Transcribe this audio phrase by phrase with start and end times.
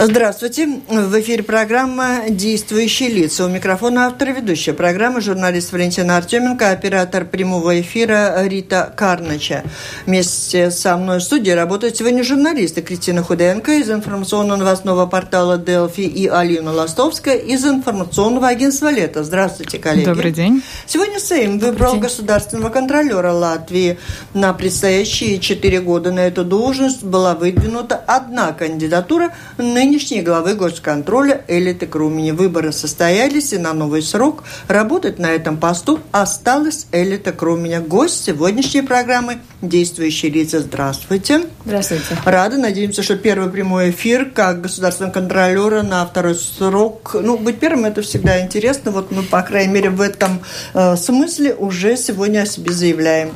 [0.00, 0.80] Здравствуйте.
[0.86, 3.46] В эфире программа «Действующие лица».
[3.46, 9.64] У микрофона автор ведущая программы журналист Валентина Артеменко, оператор прямого эфира Рита Карнача.
[10.06, 16.28] Вместе со мной в студии работают сегодня журналисты Кристина Худенко из информационно-новостного портала «Делфи» и
[16.28, 19.24] Алина Ластовская из информационного агентства «Лето».
[19.24, 20.04] Здравствуйте, коллеги.
[20.04, 20.62] Добрый день.
[20.86, 22.02] Сегодня Сейм выбрал день.
[22.02, 23.98] государственного контролера Латвии.
[24.32, 29.34] На предстоящие четыре года на эту должность была выдвинута одна кандидатура–
[29.88, 32.32] нынешней главы госконтроля Элиты Крумини.
[32.32, 37.78] Выборы состоялись, и на новый срок работать на этом посту осталась Элита Крумини.
[37.78, 40.60] Гость сегодняшней программы– действующие лица.
[40.60, 41.46] Здравствуйте.
[41.64, 42.18] Здравствуйте.
[42.26, 42.58] Рада.
[42.58, 47.16] Надеемся, что первый прямой эфир как государственного контролера на второй срок.
[47.18, 48.90] Ну, быть первым– это всегда интересно.
[48.90, 50.40] Вот мы, по крайней мере, в этом
[50.74, 53.32] э, смысле уже сегодня о себе заявляем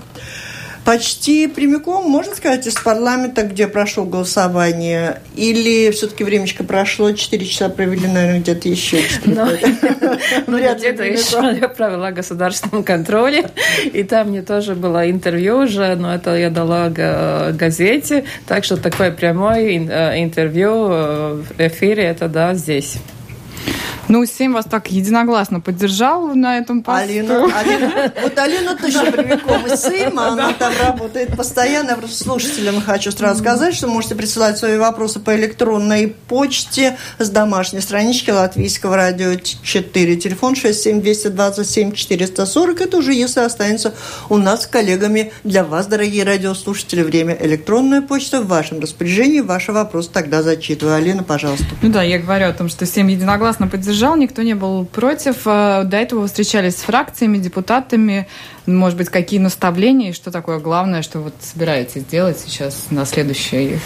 [0.85, 7.69] почти прямиком, можно сказать, из парламента, где прошло голосование, или все-таки времечко прошло, 4 часа
[7.69, 9.47] провели, наверное, где-то еще Ну,
[10.47, 13.51] ну где-то еще я провела государственном контроле,
[13.93, 19.11] и там мне тоже было интервью уже, но это я дала газете, так что такое
[19.11, 22.99] прямое э, интервью э, в эфире, это да, здесь.
[24.09, 27.03] Ну, Семь вас так единогласно поддержал на этом посту.
[27.03, 31.97] Алина, Алина, вот Алина точно прямиком из Сейма, она там работает постоянно.
[32.09, 38.31] Слушателям хочу сразу сказать, что можете присылать свои вопросы по электронной почте с домашней странички
[38.31, 40.17] Латвийского радио 4.
[40.17, 42.81] Телефон 67227 440.
[42.81, 43.95] Это уже если останется
[44.29, 47.37] у нас с коллегами для вас, дорогие радиослушатели, время.
[47.41, 49.41] Электронная почта в вашем распоряжении.
[49.41, 50.97] Ваши вопросы тогда зачитываю.
[50.97, 51.67] Алина, пожалуйста.
[51.83, 55.43] Ну да, я говорю о том, что Семь единогласно поддержал поддержал, никто не был против.
[55.45, 58.27] А, до этого встречались с фракциями, депутатами.
[58.67, 63.79] Может быть, какие наставления и что такое главное, что вот собираетесь делать сейчас на следующий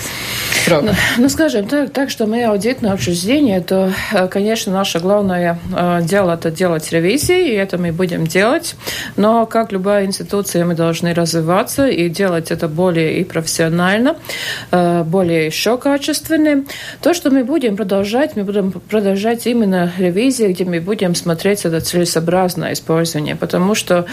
[0.64, 0.82] срок?
[0.82, 6.00] Ну, ну скажем так, так, что мы аудитное учреждение, то, э, конечно, наше главное э,
[6.02, 8.74] дело– это делать ревизии, и это мы будем делать.
[9.16, 14.16] Но, как любая институция, мы должны развиваться и делать это более и профессионально,
[14.72, 16.64] э, более еще качественно.
[17.00, 21.80] То, что мы будем продолжать, мы будем продолжать именно ревизии, где мы будем смотреть это
[21.80, 24.04] целесообразное использование, потому что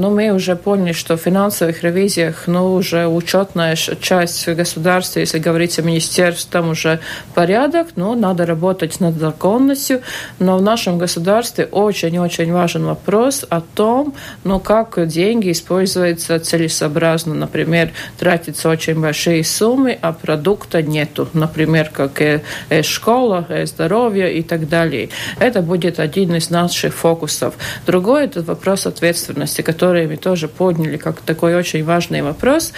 [0.00, 5.78] ну, мы уже поняли, что в финансовых ревизиях, ну, уже учетная часть государства, если говорить
[5.78, 7.00] о министерстве, там уже
[7.34, 10.00] порядок, ну, надо работать над законностью,
[10.38, 17.34] но в нашем государстве очень-очень важен вопрос о том, ну, как деньги используются целесообразно.
[17.34, 21.28] Например, тратятся очень большие суммы, а продукта нету.
[21.34, 22.40] Например, как и,
[22.70, 25.10] и школа, и здоровье и так далее.
[25.38, 27.54] Это будет один из наших фокусов.
[27.86, 32.72] Другой– это вопрос ответственности, который которые мы тоже подняли как такой очень важный вопрос,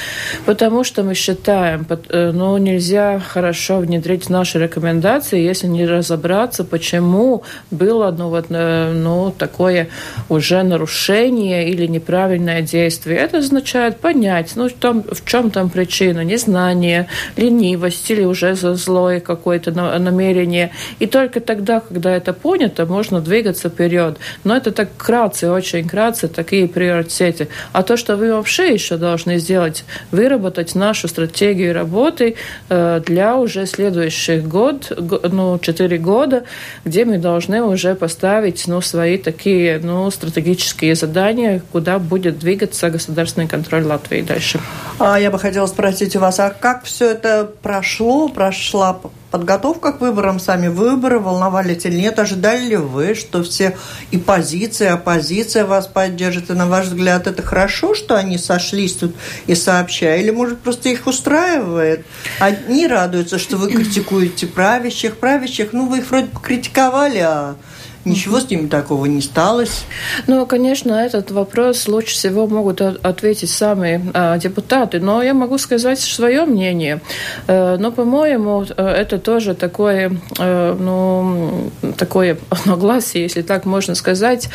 [0.47, 7.43] потому что мы считаем, э, ну, нельзя хорошо внедрить наши рекомендации, если не разобраться, почему
[7.71, 9.89] было ну, вот, э, ну, такое
[10.31, 13.19] уже нарушение или неправильное действие.
[13.19, 19.71] Это означает понять, ну, там, в чем там причина, незнание, ленивость или уже злое какое-то
[19.99, 20.71] намерение.
[20.99, 24.17] И только тогда, когда это понято, можно двигаться вперед.
[24.45, 27.49] Но это так кратце, очень кратце, такие приоритеты приоритете.
[27.73, 32.37] А то, что вы вообще еще должны сделать, выработать нашу стратегию работы
[32.69, 34.93] э, для уже следующих год,
[35.31, 36.45] ну, 4 года,
[36.85, 43.49] где мы должны уже поставить ну, свои такие ну, стратегические задания, куда будет двигаться государственный
[43.49, 44.61] контроль Латвии дальше.
[44.99, 48.99] А я бы хотела спросить у вас, а как все это прошло, прошла
[49.33, 52.19] подготовка к выборам, сами выборы, волновали или нет?
[52.19, 53.77] Ожидали ли вы, что все
[54.11, 56.51] и позиция, и оппозиция вас поддержат?
[56.51, 59.17] И на ваш взгляд, это хорошо, что они сошлись тут
[59.47, 60.15] и сообща?
[60.17, 62.07] Или, может, просто их устраивает?
[62.39, 65.17] Они радуются, что вы критикуете правящих.
[65.17, 67.57] Правящих, ну, вы их вроде критиковали, а
[68.05, 69.85] Ничего с ними такого не сталось?
[70.27, 74.99] Ну, конечно, этот вопрос лучше всего могут ответить сами а, депутаты.
[74.99, 77.01] Но я могу сказать свое мнение.
[77.47, 84.49] Э, но, по-моему, э, это тоже такое, э, ну, такое одногласие, если так можно сказать.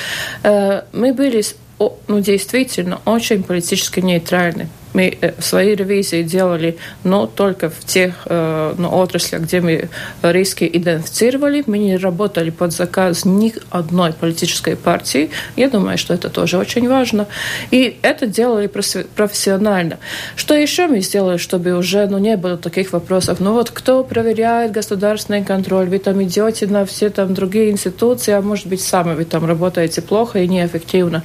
[0.44, 1.44] Мы были
[1.80, 4.68] ну, действительно очень политически нейтральны.
[4.98, 9.90] Мы э, свои ревизии делали, но только в тех э, ну, отраслях, где мы
[10.24, 11.64] риски идентифицировали.
[11.68, 15.30] Мы не работали под заказ ни одной политической партии.
[15.56, 17.28] Я думаю, что это тоже очень важно.
[17.70, 20.00] И это делали профессионально.
[20.36, 23.40] Что еще мы сделали, чтобы уже ну, не было таких вопросов?
[23.40, 25.90] Ну вот кто проверяет государственный контроль?
[25.90, 30.02] Вы там идете на все там другие институции, а может быть сами вы там работаете
[30.02, 31.22] плохо и неэффективно.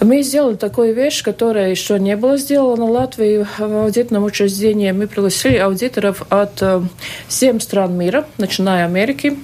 [0.00, 4.90] Мы сделали такую вещь, которая еще не была сделана Латвию в аудитном учреждении.
[4.90, 6.62] Мы пригласили аудиторов от
[7.28, 9.36] всем стран мира, начиная Америки,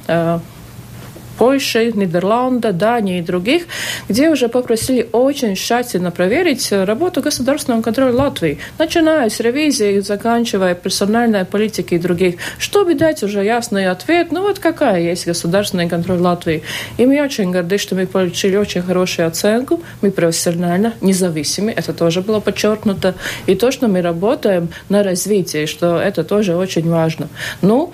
[1.39, 3.65] Польши, Нидерланда, Дании и других,
[4.09, 11.45] где уже попросили очень тщательно проверить работу государственного контроля Латвии, начиная с ревизии, заканчивая персональной
[11.45, 16.63] политикой и других, чтобы дать уже ясный ответ, ну вот какая есть государственный контроль Латвии.
[16.99, 22.21] И мы очень горды, что мы получили очень хорошую оценку, мы профессионально независимы, это тоже
[22.21, 23.15] было подчеркнуто,
[23.47, 27.29] и то, что мы работаем на развитие, что это тоже очень важно.
[27.63, 27.93] Ну,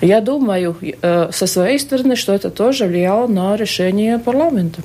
[0.00, 4.80] я думаю, э, со своей стороны, что это тоже тоже влияло на решение парламента.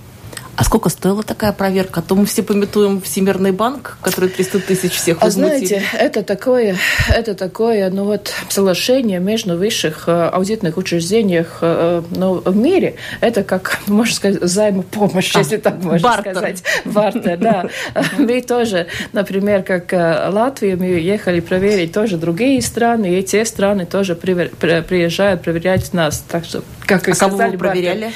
[0.58, 2.00] А сколько стоила такая проверка?
[2.00, 6.76] А то мы все пометуем Всемирный банк, который 300 тысяч всех А знаете, это такое,
[7.10, 12.96] это такое, ну вот, соглашение между высших э, аудитных учреждениях э, ну, в мире.
[13.22, 16.32] Это как, можно сказать, взаимопомощь, а, если так можно бартер.
[16.32, 16.64] сказать.
[16.86, 17.70] Бартер, да.
[18.18, 23.86] Мы тоже, например, как э, Латвия, мы ехали проверить тоже другие страны, и те страны
[23.86, 26.24] тоже приезжают проверять нас.
[26.28, 28.12] Так что, как а сказали, кого вы проверяли?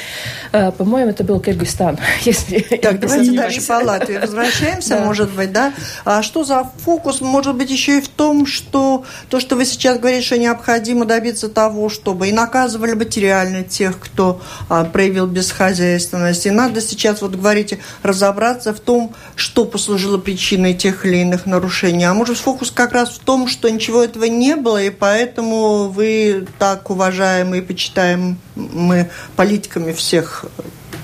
[0.51, 2.59] По-моему, это был Киргизстан если...
[2.59, 5.73] Так, давайте дальше по Латвии возвращаемся, может быть, да?
[6.05, 7.21] А что за фокус?
[7.21, 11.49] Может быть, еще и в том, что то, что вы сейчас говорите, что необходимо добиться
[11.49, 16.45] того, чтобы и наказывали материально тех, кто а, проявил бесхозяйственность.
[16.45, 22.05] И надо сейчас, вот говорите, разобраться в том, что послужило причиной тех или иных нарушений.
[22.05, 26.47] А может, фокус как раз в том, что ничего этого не было, и поэтому вы
[26.59, 28.37] так уважаемые, почитаем
[28.71, 30.45] мы политиками всех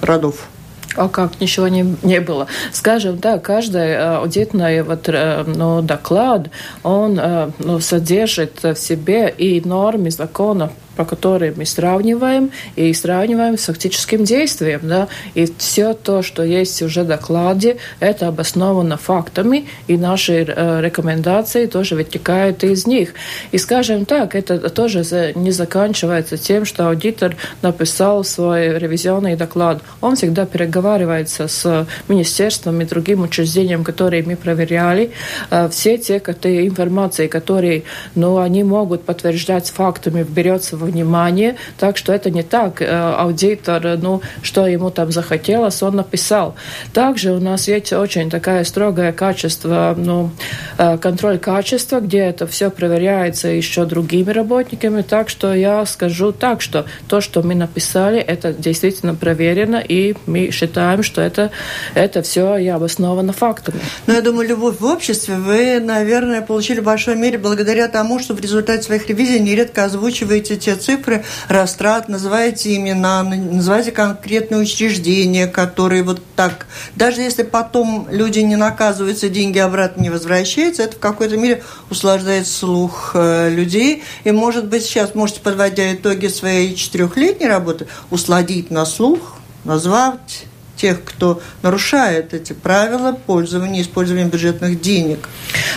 [0.01, 0.47] родов?
[0.95, 1.39] А как?
[1.39, 2.47] Ничего не, не было.
[2.71, 6.49] Скажем так, каждый э, аудитный вот, э, ну, доклад,
[6.81, 13.57] он э, ну, содержит в себе и нормы закона по которой мы сравниваем и сравниваем
[13.57, 14.81] с фактическим действием.
[14.83, 15.07] Да?
[15.35, 21.67] И все то, что есть уже в докладе, это обосновано фактами, и наши э, рекомендации
[21.67, 23.13] тоже вытекают из них.
[23.51, 25.03] И, скажем так, это тоже
[25.35, 29.81] не заканчивается тем, что аудитор написал свой ревизионный доклад.
[30.01, 35.11] Он всегда переговаривается с министерством и другим учреждением, которые мы проверяли.
[35.51, 37.83] Э, все те информации, которые
[38.15, 41.55] ну, они могут подтверждать фактами, берется в внимание.
[41.77, 42.81] Так что это не так.
[42.81, 46.55] Э, аудитор, ну, что ему там захотелось, он написал.
[46.93, 50.31] Также у нас есть очень такая строгое качество, ну,
[50.77, 55.01] э, контроль качества, где это все проверяется еще другими работниками.
[55.01, 60.51] Так что я скажу так, что то, что мы написали, это действительно проверено, и мы
[60.51, 61.51] считаем, что это,
[61.93, 63.79] это все и обосновано фактами.
[64.07, 68.33] Но я думаю, любовь в обществе вы, наверное, получили в большой мере благодаря тому, что
[68.33, 76.03] в результате своих ревизий нередко озвучиваете те цифры растрат, называете имена, называете конкретные учреждения, которые
[76.03, 81.37] вот так, даже если потом люди не наказываются, деньги обратно не возвращаются, это в какой-то
[81.37, 84.03] мере услаждает слух э, людей.
[84.23, 90.45] И, может быть, сейчас можете, подводя итоги своей четырехлетней работы, усладить на слух, назвать
[90.77, 95.27] тех, кто нарушает эти правила пользования и использования бюджетных денег.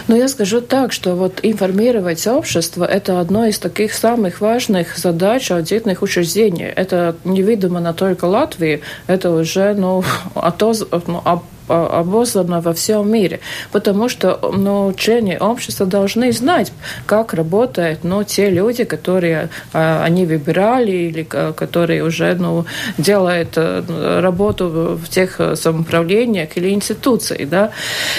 [0.07, 5.51] Но я скажу так, что вот информировать сообщество– это одно из таких самых важных задач
[5.51, 6.65] аудитных учреждений.
[6.65, 10.05] Это невидимо на только Латвии, это уже ну,
[10.35, 11.23] отоз, ну,
[11.71, 13.41] обознано во всем мире.
[13.73, 16.73] Потому что ну, члены общества должны знать,
[17.07, 22.65] как работают ну, те люди, которые а, они выбирали или которые уже ну,
[22.99, 27.49] делают э, работу в тех самоуправлениях или институциях.
[27.49, 27.71] Да?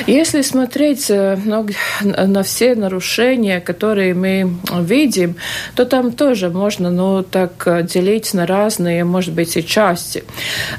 [0.08, 1.68] Если смотреть э, ну,
[2.04, 5.36] на все нарушения, которые мы видим,
[5.76, 10.24] то там тоже можно ну, так делить на разные, может быть, и части.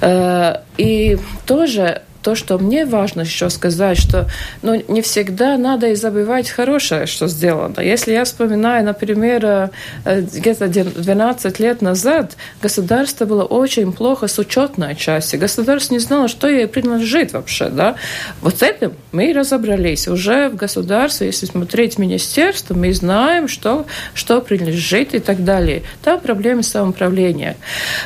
[0.00, 4.28] Э, и тоже то, что мне важно еще сказать, что
[4.62, 7.80] ну, не всегда надо и забывать хорошее, что сделано.
[7.80, 9.70] Если я вспоминаю, например,
[10.04, 15.36] э, где-то 12 лет назад государство было очень плохо с учетной части.
[15.36, 17.68] Государство не знало, что ей принадлежит вообще.
[17.68, 17.96] Да?
[18.40, 20.08] Вот с этим мы разобрались.
[20.08, 25.82] Уже в государстве, если смотреть министерство, мы знаем, что, что принадлежит и так далее.
[26.02, 27.56] Там проблемы самоуправления.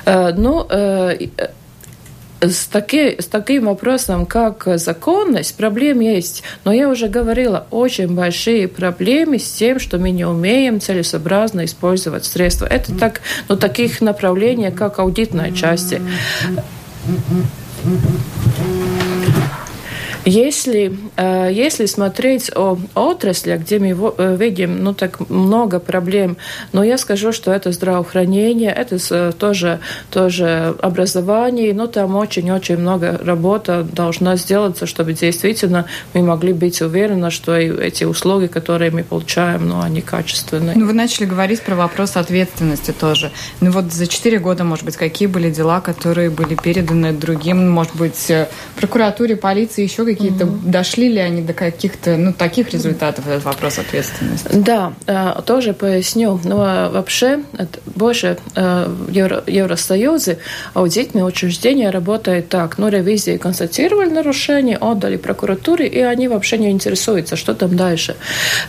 [0.05, 1.29] Э, ну, э,
[2.41, 6.43] с, таки, с таким вопросом, как законность, проблем есть.
[6.65, 12.25] Но я уже говорила, очень большие проблемы с тем, что мы не умеем целесообразно использовать
[12.25, 12.67] средства.
[12.67, 15.95] Это так, ну, таких направлений, как аудитная часть.
[20.29, 26.37] Если, э, если смотреть о отрасли, где мы э, видим ну, так много проблем,
[26.73, 29.79] но я скажу, что это здравоохранение, это тоже,
[30.11, 37.31] тоже образование, но там очень-очень много работы должна сделаться, чтобы действительно мы могли быть уверены,
[37.31, 40.77] что эти услуги, которые мы получаем, ну, они качественные.
[40.77, 43.31] Ну, вы начали говорить про вопрос ответственности тоже.
[43.61, 47.95] Ну, вот за четыре года, может быть, какие были дела, которые были переданы другим, может
[47.95, 50.59] быть, э, прокуратуре, полиции, еще какие-то, угу.
[50.65, 54.49] дошли ли они до каких-то, ну, таких результатов, этот вопрос ответственности?
[54.53, 56.41] Да, э, тоже поясню.
[56.45, 57.41] Но а вообще
[57.85, 60.39] больше э, в Евро, Евросоюзе
[60.75, 62.79] аудитные учреждения работают так.
[62.79, 68.17] Ну, ревизии констатировали нарушение, отдали прокуратуре, и они вообще не интересуются, что там дальше.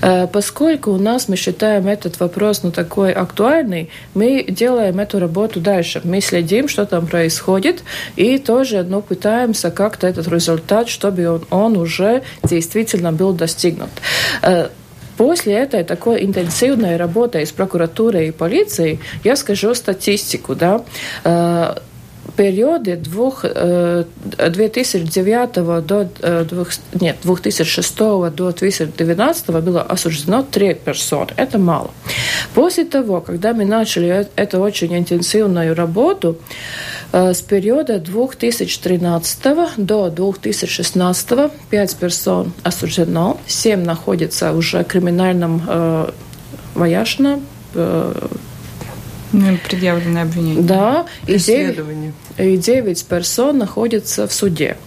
[0.02, 5.60] Э, поскольку у нас, мы считаем этот вопрос, ну, такой актуальный, мы делаем эту работу
[5.60, 6.02] дальше.
[6.04, 7.84] Мы следим, что там происходит,
[8.16, 13.90] и тоже, ну, пытаемся как-то этот результат, чтобы он, уже действительно был достигнут.
[14.42, 14.70] Э,
[15.18, 20.84] после этой такой интенсивной работы с прокуратурой и полицией, я скажу статистику, да,
[21.24, 21.76] э,
[22.36, 26.10] периоде двух, 2009 э, до,
[27.00, 31.32] нет, 2006 до 2012 было осуждено три персоны.
[31.36, 31.92] Это мало.
[32.54, 36.38] После того, когда мы начали эту очень интенсивную работу,
[37.12, 39.40] Э, с периода 2013
[39.78, 46.12] до 2016 пять персон осуждено, семь находится уже в криминальном э,
[46.76, 48.28] вояжном э,
[49.68, 50.64] предъявленное обвинение.
[50.64, 54.78] Да, и 9, и 9 персон находятся в суде.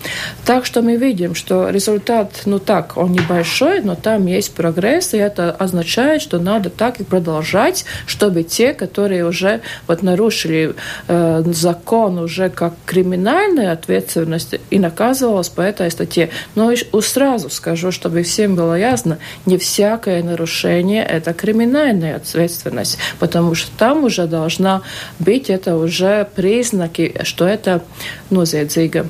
[0.45, 5.19] Так что мы видим, что результат, ну так, он небольшой, но там есть прогресс, и
[5.19, 10.75] это означает, что надо так и продолжать, чтобы те, которые уже вот нарушили
[11.09, 16.30] э, закон уже как криминальная ответственность и наказывалась по этой статье.
[16.54, 23.71] Но сразу скажу, чтобы всем было ясно, не всякое нарушение– это криминальная ответственность, потому что
[23.76, 24.83] там уже должна
[25.19, 27.81] быть это уже признаки, что это
[28.29, 29.05] noziedzīga.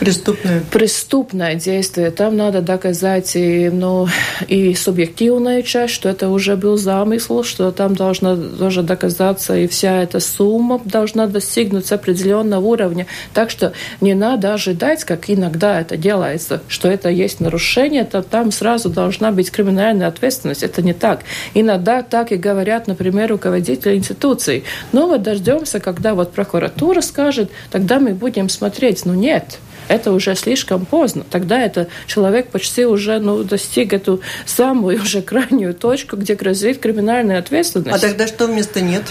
[0.00, 0.62] Преступное.
[0.70, 2.10] Преступное действие.
[2.10, 4.08] Там надо доказать и, ну,
[4.48, 10.02] и субъективную часть, что это уже был замысел, что там должна тоже доказаться, и вся
[10.02, 13.06] эта сумма должна достигнуть определенного уровня.
[13.34, 18.52] Так что не надо ожидать, как иногда это делается, что это есть нарушение, то там
[18.52, 20.62] сразу должна быть криминальная ответственность.
[20.62, 21.20] Это не так.
[21.54, 24.64] Иногда так и говорят, например, руководители институций.
[24.92, 29.04] Но вот дождемся, когда вот прокуратура скажет, тогда мы будем смотреть.
[29.04, 29.58] Ну нет,
[29.88, 31.24] это уже слишком поздно.
[31.28, 37.38] Тогда это человек почти уже ну, достиг эту самую уже крайнюю точку, где грозит криминальная
[37.38, 37.96] ответственность.
[37.96, 39.04] А тогда что вместо нет?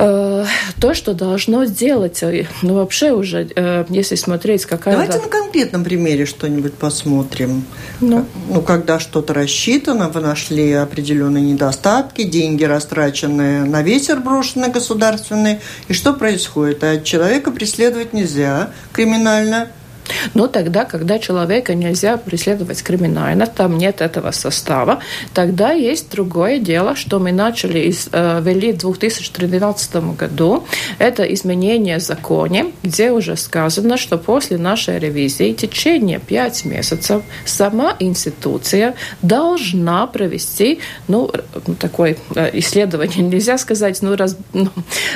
[0.00, 0.44] Э,
[0.80, 4.94] то, что должно сделать, э, ну вообще уже, э, если смотреть, какая...
[4.94, 7.64] Давайте на конкретном примере что-нибудь посмотрим.
[8.00, 15.60] Ну, ну когда что-то рассчитано, вы нашли определенные недостатки, деньги растраченные на ветер брошены государственные,
[15.88, 16.84] и что происходит?
[16.84, 19.66] А человека преследовать нельзя криминально,
[20.34, 25.00] но тогда, когда человека нельзя преследовать криминально, там нет этого состава,
[25.34, 30.64] тогда есть другое дело, что мы начали из, э, ввели в 2013 году.
[30.98, 37.22] Это изменение в законе, где уже сказано, что после нашей ревизии в течение 5 месяцев
[37.44, 41.30] сама институция должна провести ну,
[41.78, 44.68] такое э, исследование, нельзя сказать, ну, раз, ну,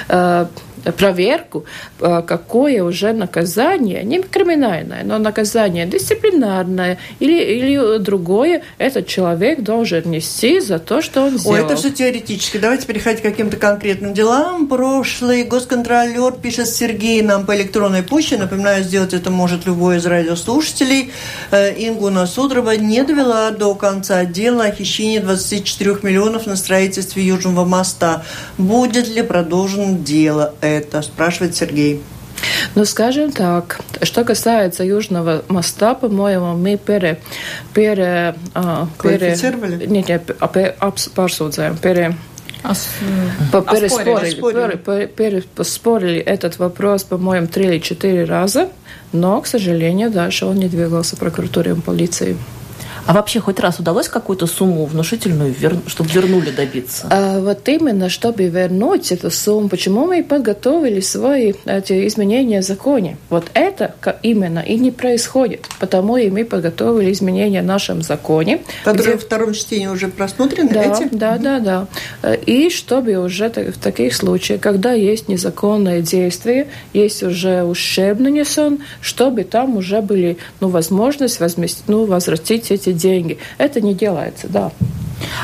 [0.09, 0.47] э,
[0.91, 1.65] проверку,
[2.01, 10.11] э, какое уже наказание, не криминальное, но наказание дисциплинарное или, или другое, этот человек должен
[10.11, 11.57] нести за то, что он сделал.
[11.57, 12.57] Ой, это все теоретически.
[12.57, 14.67] Давайте переходить к каким-то конкретным делам.
[14.67, 18.37] Прошлый госконтролер пишет Сергей нам по электронной почте.
[18.37, 21.12] Напоминаю, сделать это может любой из радиослушателей.
[21.51, 27.65] Э, Ингуна Судрова не довела до конца дела о хищении 24 миллионов на строительстве Южного
[27.65, 28.25] моста.
[28.59, 30.72] Будет ли продолжено дело это,
[31.02, 32.02] спрашивает Сергей.
[32.75, 37.21] Ну, скажем так, что касается Южного моста, по-моему, мы пере...
[37.75, 39.37] пере, а, пере
[39.87, 42.17] нет, нет, pārsūdzējām, пере,
[42.64, 42.88] Ос...
[43.50, 48.69] Переспорили, переспорили этот вопрос, по-моему, три или четыре раза,
[49.12, 52.37] но, к сожалению, дальше он не двигался прокуратуре и полиции.
[53.06, 55.54] А вообще хоть раз удалось какую-то сумму внушительную,
[55.87, 57.06] чтобы вернули добиться?
[57.11, 63.16] А, вот именно, чтобы вернуть эту сумму, почему мы подготовили свои эти изменения в законе.
[63.28, 65.66] Вот это именно и не происходит.
[65.80, 68.61] Потому и мы подготовили изменения в нашем законе.
[68.85, 69.12] Которые где...
[69.14, 71.09] во втором чтении уже просмотрены да, эти?
[71.11, 72.35] Да, да, да.
[72.47, 79.44] И чтобы уже в таких случаях, когда есть незаконное действие, есть уже ущерб нанесен, чтобы
[79.44, 83.39] там уже были ну, возможность возместить, ну, возвратить эти деньги.
[83.59, 84.73] Это не делается, да.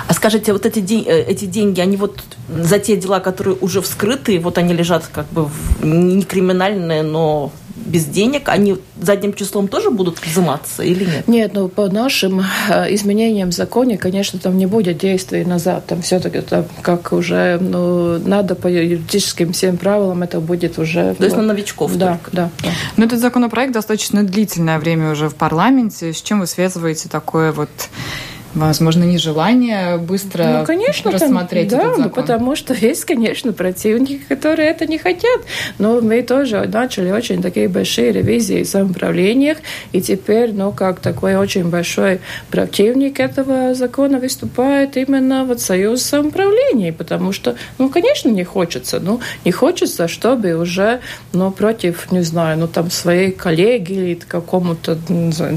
[0.06, 4.38] А скажите, вот эти, э, эти деньги, они вот за те дела, которые уже вскрыты,
[4.38, 7.52] вот они лежат как бы в, не криминальные, но
[7.88, 11.28] без денег, они задним числом тоже будут взиматься или нет?
[11.28, 15.86] Нет, ну по нашим э, изменениям в законе, конечно, там не будет действий назад.
[15.86, 21.14] Там все-таки там, как уже ну, надо по юридическим всем правилам, это будет уже...
[21.14, 22.30] То есть на новичков да, только.
[22.32, 22.70] Да, да.
[22.96, 26.12] Но этот законопроект достаточно длительное время уже в парламенте.
[26.12, 27.70] С чем вы связываете такое вот
[28.58, 32.04] возможно, нежелание быстро ну, конечно, рассмотреть там, этот да, закон.
[32.04, 35.40] Ну, потому что есть, конечно, противники, которые это не хотят.
[35.78, 39.58] Но мы тоже начали очень такие большие ревизии в самоуправлениях,
[39.92, 46.92] и теперь, ну, как такой очень большой противник этого закона выступает именно вот союз самоуправлений,
[46.92, 51.00] потому что, ну, конечно, не хочется, ну, не хочется, чтобы уже,
[51.32, 54.98] ну, против, не знаю, ну, там, своей коллеги или какому-то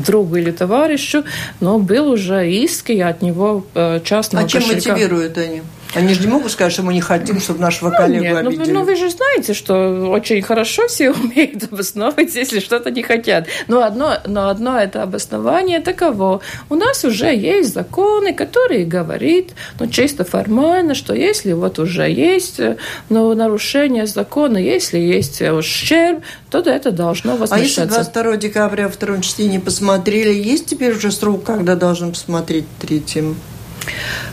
[0.05, 1.23] другу или товарищу,
[1.59, 4.91] но был уже иск риски от него э, частного А чем кошелька.
[4.91, 5.61] мотивируют они?
[5.93, 8.71] Они же не могут сказать, что мы не хотим, чтобы нашего ну, коллегу нет, обидели.
[8.71, 13.47] Ну, ну, вы же знаете, что очень хорошо все умеют обосновывать, если что-то не хотят.
[13.67, 16.41] Но одно, но одно это обоснование таково.
[16.69, 19.47] У нас уже есть законы, которые говорят,
[19.79, 22.61] ну, чисто формально, что если вот уже есть
[23.09, 27.81] ну, нарушение закона, если есть ущерб, то это должно возмещаться.
[27.81, 32.65] А если 22 декабря в втором чтении посмотрели, есть теперь уже срок, когда должен посмотреть
[32.79, 33.35] третьим?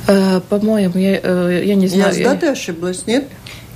[0.07, 2.15] Э, по-моему, я, э, я не знаю.
[2.15, 3.25] Я с датой ошиблась, нет?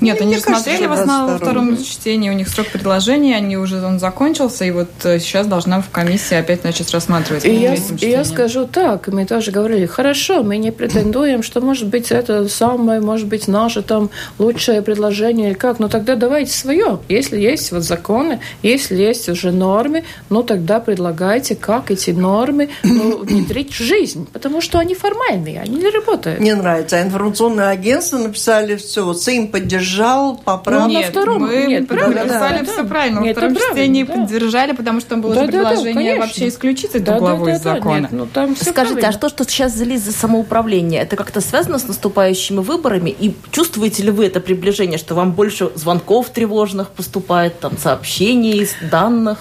[0.02, 3.85] Нет, они же смотрели в основном во втором чтении, у них срок предложения, они уже
[3.85, 7.44] он закончился, и вот э, сейчас должна в комиссии опять начать рассматривать.
[7.44, 11.88] И я, и я скажу так, мы тоже говорили, хорошо, мы не претендуем, что может
[11.88, 16.99] быть это самое, может быть наше там лучшее предложение или как, но тогда давайте свое.
[17.09, 23.18] Если есть вот законы, если есть уже нормы, ну тогда предлагайте, как эти нормы ну,
[23.18, 26.40] внедрить в жизнь, потому что они формальные, они не работают.
[26.40, 26.97] Мне нравится.
[26.97, 30.88] А информационное агентство написали все, вот Сейм поддержал поддержал, поправил.
[30.88, 31.42] Ну, на втором.
[31.42, 32.88] Мы нет, правильно, написали да, все да.
[32.88, 33.20] правильно.
[33.20, 34.14] Нет, во втором чтении да.
[34.14, 37.46] поддержали, потому что там было да, же предложение да, да, вообще исключить эту да, главу
[37.46, 38.00] да, из да, закона.
[38.00, 39.08] Нет, ну, там Скажите, правильно.
[39.08, 43.11] а что, что сейчас взялись за самоуправление, это как-то связано с наступающими выборами?
[43.11, 49.38] И чувствуете ли вы это приближение, что вам больше звонков тревожных поступает, там, сообщений, данных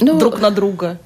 [0.00, 0.98] ну, друг на друга?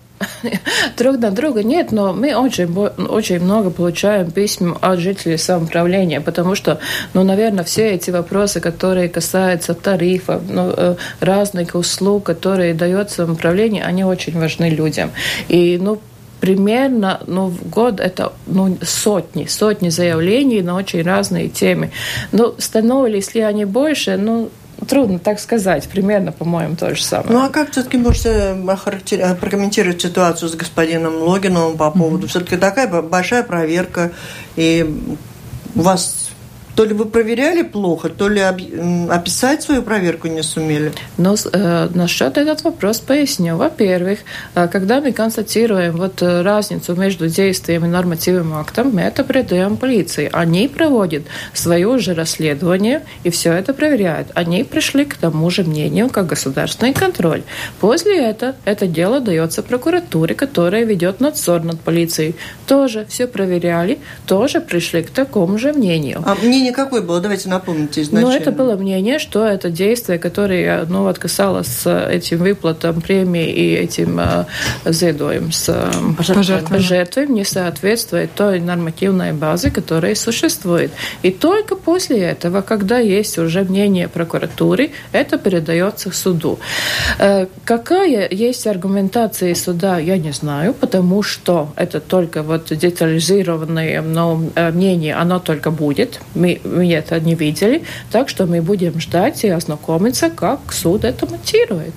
[0.97, 6.55] Друг на друга нет, но мы очень, очень много получаем писем от жителей самоуправления, потому
[6.55, 6.81] что,
[7.15, 13.85] ну, наверное, все эти вопросы, которые касаются тарифов, ну, э, разных услуг, которые дает самоуправление,
[13.85, 15.11] они очень важны людям.
[15.49, 16.01] И, ну,
[16.41, 21.91] примерно ну, в год это ну, сотни, сотни заявлений на очень разные темы.
[22.33, 24.17] Ну, становились ли они больше?
[24.17, 24.51] Ну,
[24.87, 25.89] Трудно так сказать.
[25.89, 27.33] Примерно, по-моему, то же самое.
[27.33, 28.57] Ну, а как все-таки можете
[29.41, 32.27] прокомментировать ситуацию с господином Логиновым по поводу...
[32.27, 32.31] Mm-hmm.
[32.31, 34.13] Все-таки такая большая проверка,
[34.57, 34.87] и
[35.75, 36.28] у вас
[36.79, 40.93] то ли вы проверяли плохо, то ли описать свою проверку не сумели?
[41.17, 43.57] Но э, насчет этот вопрос поясню.
[43.57, 44.21] Во-первых,
[44.55, 49.77] э, когда мы констатируем вот э, разницу между действием и нормативным актом, мы это передаем
[49.77, 50.31] полиции.
[50.33, 54.29] Они проводят свое же расследование и все это проверяют.
[54.35, 57.43] Они пришли к тому же мнению, как государственный контроль.
[57.81, 62.37] После этого это дело дается прокуратуре, которая ведет надзор над полицией.
[62.69, 66.23] Тоже все проверяли, тоже пришли к такому же мнению.
[66.25, 67.21] А мнение мнение какое было?
[67.21, 68.31] Давайте напомните изначально.
[68.31, 73.75] Ну, это было мнение, что это действие, которое ну, вот касалось этим выплатам премии и
[73.75, 74.45] этим э,
[74.85, 80.91] зедоем с э, жертвой, не соответствует той нормативной базе, которая существует.
[81.23, 86.59] И только после этого, когда есть уже мнение прокуратуры, это передается суду.
[87.19, 94.41] Э, какая есть аргументация суда, я не знаю, потому что это только вот детализированное но,
[94.55, 96.21] э, мнение, оно только будет.
[96.35, 101.27] Мы мы, это не видели, так что мы будем ждать и ознакомиться, как суд это
[101.27, 101.95] монтирует.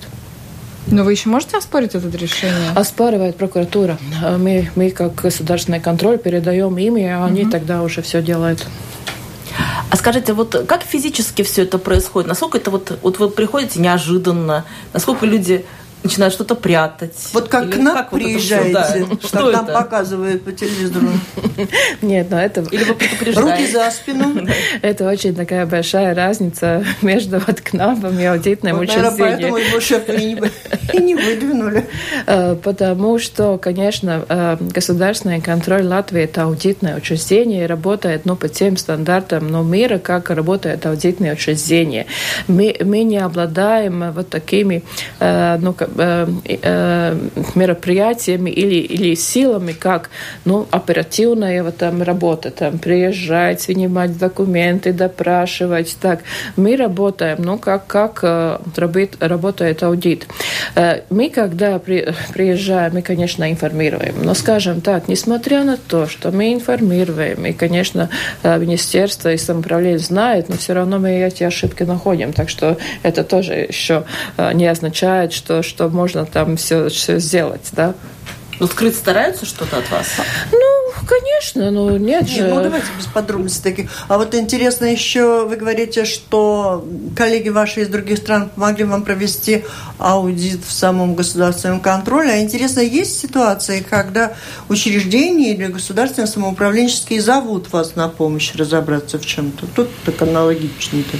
[0.88, 2.72] Но вы еще можете оспорить это решение?
[2.76, 3.98] Оспаривает прокуратура.
[4.38, 7.52] Мы, мы как государственный контроль передаем им, и они угу.
[7.52, 8.66] тогда уже все делают.
[9.90, 12.30] А скажите, вот как физически все это происходит?
[12.30, 14.66] Насколько это вот, вот вы приходите неожиданно?
[14.94, 15.66] Насколько люди
[16.04, 17.30] начинают что-то прятать.
[17.34, 19.28] Вот как Или к нам как приезжаете, вот да.
[19.28, 21.08] что нам показывают по телевизору.
[22.02, 22.62] Нет, но это...
[22.72, 23.42] Или вы предупреждаете.
[23.42, 24.48] Руки за спину.
[24.82, 29.18] Это очень такая большая разница между вот КНАПом и аудитным вот, учреждением.
[29.18, 31.88] поэтому его шеф и не выдвинули.
[32.26, 38.50] Э, потому что, конечно, э, государственный контроль Латвии– это аудитное учреждение и работает ну, по
[38.50, 42.08] тем стандартам ну, мира, как работает аудитное учреждение.
[42.48, 44.84] Мы, мы не обладаем вот такими
[45.20, 45.88] ну, Э, э,
[47.56, 50.10] мероприятиями или, или силами, как
[50.46, 55.98] ну, оперативная вот, там, работа, там, приезжать, снимать документы, допрашивать.
[56.02, 56.22] Так.
[56.56, 58.58] Мы работаем, ну, как, как э,
[59.20, 60.28] работает аудит.
[61.10, 64.16] Мы, когда при, приезжаем, мы, конечно, информируем.
[64.24, 68.10] Но, скажем так, несмотря на то, что мы информируем, и, конечно,
[68.44, 72.34] министерство и самоуправление знает, но все равно мы эти ошибки находим.
[72.34, 74.04] Так что это тоже еще
[74.54, 77.94] не означает, что, что можно там все, все сделать, да.
[78.62, 80.06] Но скрыть стараются что-то от вас?
[80.52, 82.44] Ну, конечно, но нет же.
[82.44, 83.90] Ну, давайте без подробностей таких.
[84.08, 89.66] А вот интересно еще, вы говорите, что коллеги ваши из других стран помогли вам провести
[89.98, 92.34] аудит в самом государственном контроле.
[92.34, 94.34] А интересно, есть ситуации, когда
[94.70, 99.66] учреждения или государственные самоуправленческие зовут вас на помощь разобраться в чем-то?
[99.76, 101.18] Тут так аналогично-то.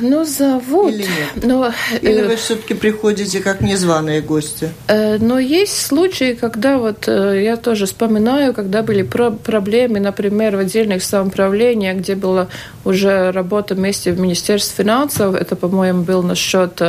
[0.00, 0.92] Ну, зовут.
[0.92, 1.44] Или нет?
[1.44, 1.72] Но,
[2.02, 4.70] Или э, вы все-таки приходите как незваные гости?
[4.88, 10.56] Э, но есть случаи, когда вот э, я тоже вспоминаю, когда были про проблемы, например,
[10.56, 12.48] в отдельных самоуправлениях, где была
[12.84, 15.34] уже работа вместе в Министерстве финансов.
[15.34, 16.80] Это, по-моему, был насчет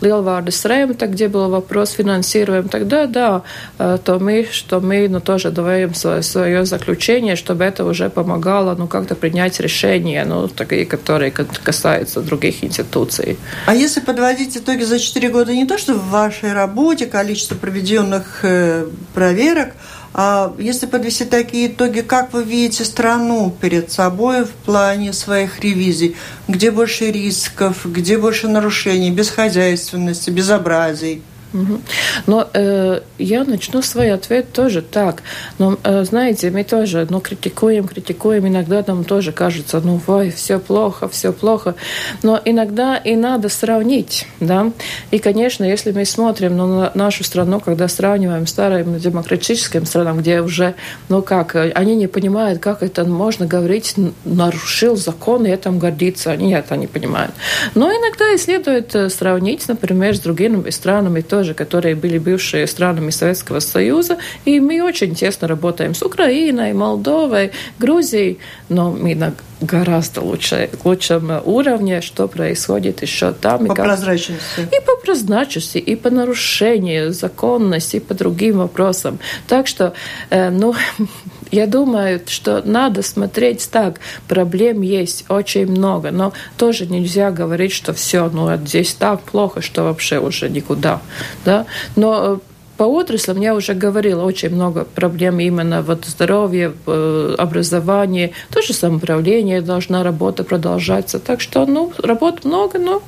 [0.00, 2.68] Лилвардес Ремта, где был вопрос финансируем.
[2.68, 3.42] Тогда, да,
[3.78, 8.86] то мы, что мы ну, тоже даем свое, свое заключение, чтобы это уже помогало ну,
[8.86, 13.38] как-то принять решения, ну, такие, которые касаются касается других институций.
[13.66, 18.40] А если подводить итоги за 4 года не то, что в вашей работе, количество проведенных
[18.42, 19.74] э, проверок,
[20.12, 26.16] а если подвести такие итоги, как вы видите страну перед собой в плане своих ревизий?
[26.48, 31.22] Где больше рисков, где больше нарушений, бесхозяйственности, безобразий?
[31.52, 31.80] Угу.
[32.26, 35.22] Но э, я начну свой ответ тоже так.
[35.58, 38.46] Но, э, знаете, мы тоже ну, критикуем, критикуем.
[38.46, 41.74] Иногда нам тоже кажется, ну, ой, все плохо, все плохо.
[42.22, 44.70] Но иногда и надо сравнить, да.
[45.10, 50.18] И, конечно, если мы смотрим ну, на нашу страну, когда сравниваем с старым демократическим странам,
[50.18, 50.74] где уже,
[51.08, 53.94] ну как, они не понимают, как это можно говорить,
[54.26, 56.30] нарушил закон и этим гордиться.
[56.30, 57.32] Они это не понимают.
[57.74, 62.66] Но иногда и следует э, сравнить, например, с другими странами, то тоже, которые были бывшие
[62.66, 64.18] странами Советского Союза.
[64.44, 71.30] И мы очень тесно работаем с Украиной, Молдовой, Грузией, но мы на гораздо лучше, лучшем
[71.44, 73.66] уровне, что происходит еще там.
[73.66, 73.86] По и как...
[73.86, 74.60] прозрачности.
[74.60, 79.18] И по прозрачности, и по нарушению законности, и по другим вопросам.
[79.48, 79.94] Так что,
[80.28, 80.74] э, ну,
[81.50, 84.00] я думаю, что надо смотреть так.
[84.28, 89.84] Проблем есть очень много, но тоже нельзя говорить, что все, ну, здесь так плохо, что
[89.84, 91.00] вообще уже никуда.
[91.44, 91.66] Да?
[91.96, 92.38] Но э,
[92.76, 99.60] по отраслям я уже говорила, очень много проблем именно вот здоровье, э, образование, тоже самоуправление
[99.60, 101.18] должна работа продолжаться.
[101.18, 103.02] Так что, ну, работ много, но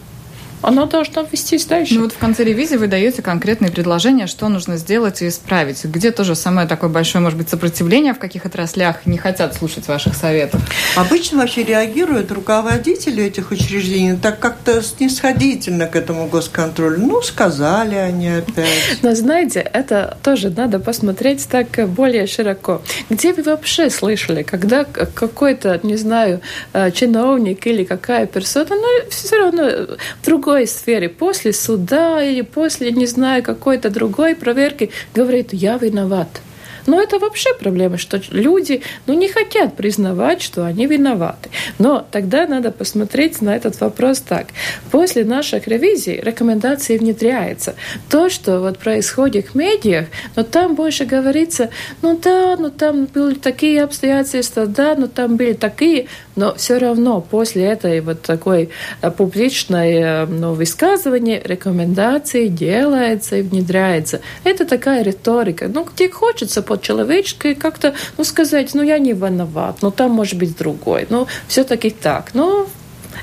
[0.62, 1.94] оно должно вестись дальше.
[1.94, 5.84] Ну вот в конце ревизии вы даете конкретные предложения, что нужно сделать и исправить.
[5.84, 10.14] Где тоже самое такое большое, может быть, сопротивление, в каких отраслях не хотят слушать ваших
[10.14, 10.60] советов?
[10.96, 16.98] Обычно вообще реагируют руководители этих учреждений так как-то снисходительно к этому госконтролю.
[16.98, 18.98] Ну, сказали они опять.
[19.02, 22.82] Но знаете, это тоже надо посмотреть так более широко.
[23.10, 26.40] Где вы вообще слышали, когда какой-то, не знаю,
[26.72, 32.42] э, чиновник или какая персона, ну, все равно в другой другой сфере, после суда или
[32.42, 36.42] после, не знаю, какой-то другой проверки, говорит, я виноват.
[36.86, 41.50] Но это вообще проблема, что люди ну, не хотят признавать, что они виноваты.
[41.78, 44.48] Но тогда надо посмотреть на этот вопрос так.
[44.90, 47.74] После наших ревизий рекомендации внедряются.
[48.08, 51.70] То, что вот происходит в медиах, но там больше говорится,
[52.02, 57.20] ну да, ну там были такие обстоятельства, да, ну там были такие, но все равно
[57.20, 64.20] после этой вот такой э, публичной э, ну, высказывания рекомендации делается и внедряется.
[64.44, 65.68] Это такая риторика.
[65.68, 70.56] Ну, где хочется по-человечески как-то ну, сказать, ну, я не виноват, ну, там может быть
[70.56, 71.06] другой.
[71.10, 72.30] Ну, все-таки так.
[72.32, 72.66] Ну,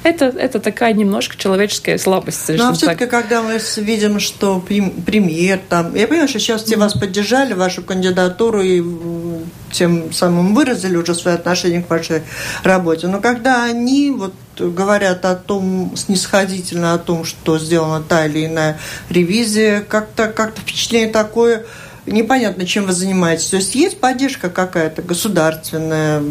[0.03, 2.49] это, это такая немножко человеческая слабость.
[2.49, 4.63] Ну, а все-таки, когда мы видим, что
[5.05, 5.95] премьер там...
[5.95, 6.79] Я понимаю, что сейчас все mm-hmm.
[6.79, 8.83] вас поддержали, вашу кандидатуру, и
[9.71, 12.21] тем самым выразили уже свое отношение к вашей
[12.63, 13.07] работе.
[13.07, 18.77] Но когда они вот говорят о том, снисходительно о том, что сделана та или иная
[19.09, 21.65] ревизия, как-то как впечатление такое,
[22.11, 23.47] непонятно, чем вы занимаетесь.
[23.47, 26.23] То есть есть поддержка какая-то государственная,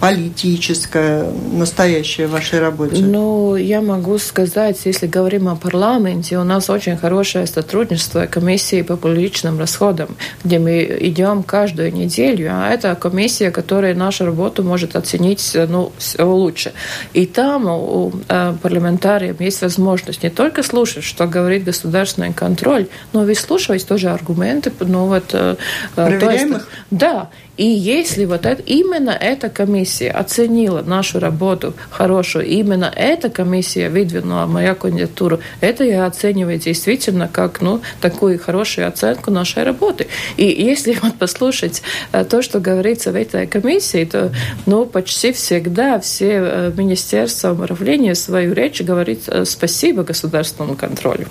[0.00, 3.02] политическая, настоящая в вашей работе?
[3.02, 8.96] Ну, я могу сказать, если говорим о парламенте, у нас очень хорошее сотрудничество комиссии по
[8.96, 15.56] публичным расходам, где мы идем каждую неделю, а это комиссия, которая нашу работу может оценить
[15.68, 16.72] ну, лучше.
[17.12, 23.22] И там у э, парламентариев есть возможность не только слушать, что говорит государственный контроль, но
[23.22, 25.34] и выслушивать тоже аргументы, ну, вот...
[25.34, 25.56] Э,
[25.96, 26.58] э, Проверяемых?
[26.58, 27.30] есть, да.
[27.56, 34.46] И если вот это, именно эта комиссия оценила нашу работу хорошую, именно эта комиссия выдвинула
[34.46, 40.06] мою кандидатуру, это я оцениваю действительно как ну, такую хорошую оценку нашей работы.
[40.36, 44.32] И если вот послушать э, то, что говорится в этой комиссии, то
[44.66, 51.26] ну, почти всегда все министерства управления свою речь говорит спасибо государственному контролю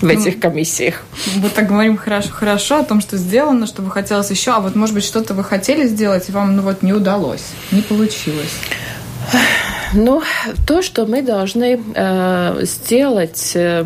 [0.00, 1.02] в этих комиссиях.
[1.38, 4.74] Вот так говорим хорошо, хорошо о том, что сделано, что бы хотелось еще, а вот,
[4.74, 8.54] может быть, что-то вы хотели сделать, и вам, ну вот, не удалось, не получилось.
[9.94, 10.22] Ну,
[10.66, 13.52] то, что мы должны э, сделать...
[13.54, 13.84] Э,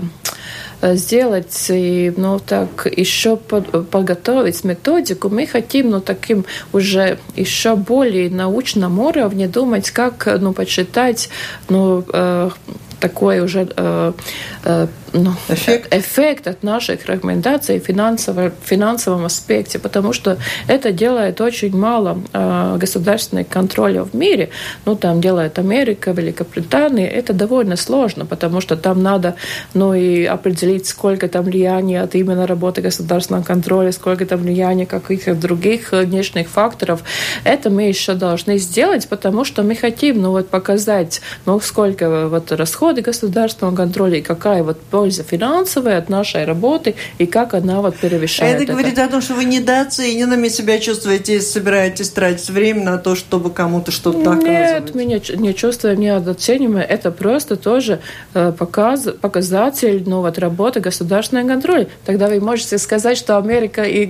[0.83, 8.31] сделать и ну так еще под, подготовить методику мы хотим ну таким уже еще более
[8.31, 11.31] научном уровне думать как ну почитать
[11.71, 12.51] ну э,
[13.01, 14.13] такой уже э,
[14.65, 15.95] э, ну, эффект.
[15.95, 20.37] эффект от наших рекомендаций в финансовом, финансовом аспекте, потому что
[20.69, 24.51] это делает очень мало э, государственных контроля в мире.
[24.85, 27.09] Ну, там делает Америка, Великобритания.
[27.09, 29.37] Это довольно сложно, потому что там надо
[29.75, 35.35] ну, и определить, сколько там влияния от именно работы государственного контроля, сколько там влияния каких-то
[35.35, 37.03] других внешних факторов.
[37.45, 42.53] Это мы еще должны сделать, потому что мы хотим ну, вот, показать, ну, сколько вот
[42.53, 47.97] расходы государственного контроля и какая вот польза финансовая от нашей работы и как она вот
[47.97, 48.57] перевешает.
[48.57, 52.99] Это, это говорит о том, что вы недооцененными себя чувствуете, если собираетесь тратить время на
[52.99, 54.87] то, чтобы кому-то что-то доказывать.
[54.87, 56.83] Нет, мы не, не чувствуем недооцениваемое.
[56.83, 58.01] Это просто тоже
[58.35, 61.87] э, показ, показатель ну, вот, работы государственного контроля.
[62.05, 64.07] Тогда вы можете сказать, что Америка и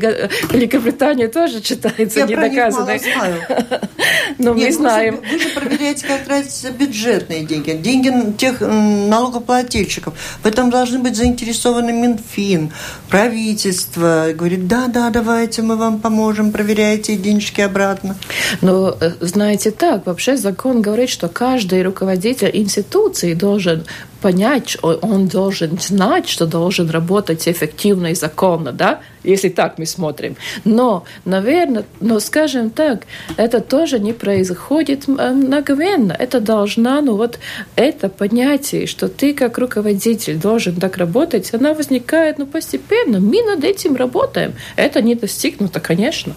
[0.51, 3.01] Великобритания тоже читаются Я недоказанные.
[4.39, 5.21] Но мы знаем.
[5.31, 10.15] Вы же проверяете, как тратятся бюджетные деньги, деньги тех налогоплательщиков.
[10.43, 12.71] В этом должны быть заинтересованы Минфин,
[13.09, 14.27] правительство.
[14.35, 18.17] Говорит, да, да, давайте мы вам поможем, проверяйте денежки обратно.
[18.61, 23.85] Но э, знаете так, вообще закон говорит, что каждый руководитель институции должен
[24.21, 30.37] понять, он должен знать, что должен работать эффективно и законно, да, если так мы смотрим.
[30.65, 36.17] Но, наверное, но скажем так, это тоже не происходит мгновенно.
[36.19, 37.39] Это должна, ну вот,
[37.75, 43.21] это понятие, что ты как руководитель должен так работать, она возникает, ну, постепенно.
[43.21, 44.55] Мы над этим работаем.
[44.77, 46.35] Это не достигнуто, конечно.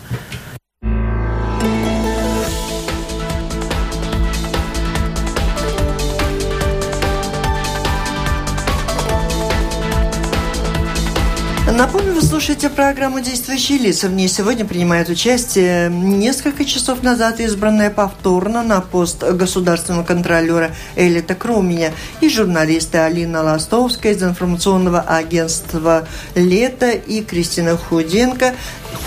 [12.20, 14.10] Вы слушаете программу «Действующие лица».
[14.10, 21.34] В ней сегодня принимает участие несколько часов назад избранная повторно на пост государственного контролера Элита
[21.34, 28.54] Круменя и журналисты Алина Ластовская из информационного агентства «Лето» и Кристина Худенко,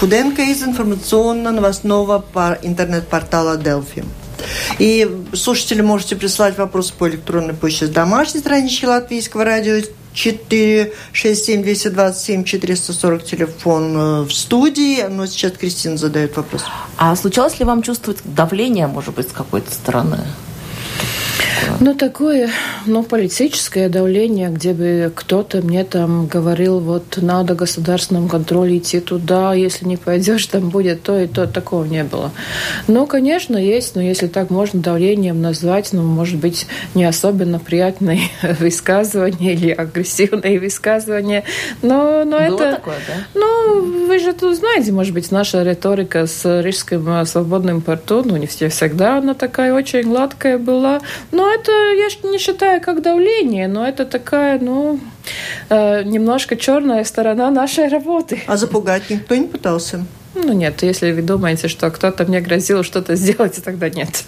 [0.01, 2.25] Худенко из информационно-новостного
[2.62, 4.05] интернет-портала «Делфи».
[4.79, 9.83] И слушатели можете присылать вопросы по электронной почте с домашней странички Латвийского радио
[10.14, 15.03] 4 6 7 227 440 телефон э, в студии.
[15.09, 16.64] Но сейчас Кристина задает вопрос.
[16.96, 20.18] А случалось ли вам чувствовать давление, может быть, с какой-то стороны?
[21.81, 22.50] Ну, такое,
[22.87, 29.55] ну, политическое давление, где бы кто-то мне там говорил, вот надо государственном контроле идти туда,
[29.55, 32.31] если не пойдешь, там будет то и то, такого не было.
[32.87, 38.20] Ну, конечно, есть, но если так можно давлением назвать, ну, может быть, не особенно приятные
[38.61, 41.44] высказывания или агрессивные высказывания,
[41.83, 42.76] но, но было это...
[42.76, 43.14] такое, да?
[43.35, 48.46] Ну, вы же тут знаете, может быть, наша риторика с Рижским свободным порту, ну, не
[48.46, 51.00] всегда она такая очень гладкая была,
[51.33, 55.01] но это я не считаю как давление, но это такая, ну,
[55.71, 58.42] э, немножко черная сторона нашей работы.
[58.47, 60.05] А запугать никто не пытался?
[60.35, 64.25] Ну нет, если вы думаете, что кто-то мне грозил что-то сделать, тогда нет.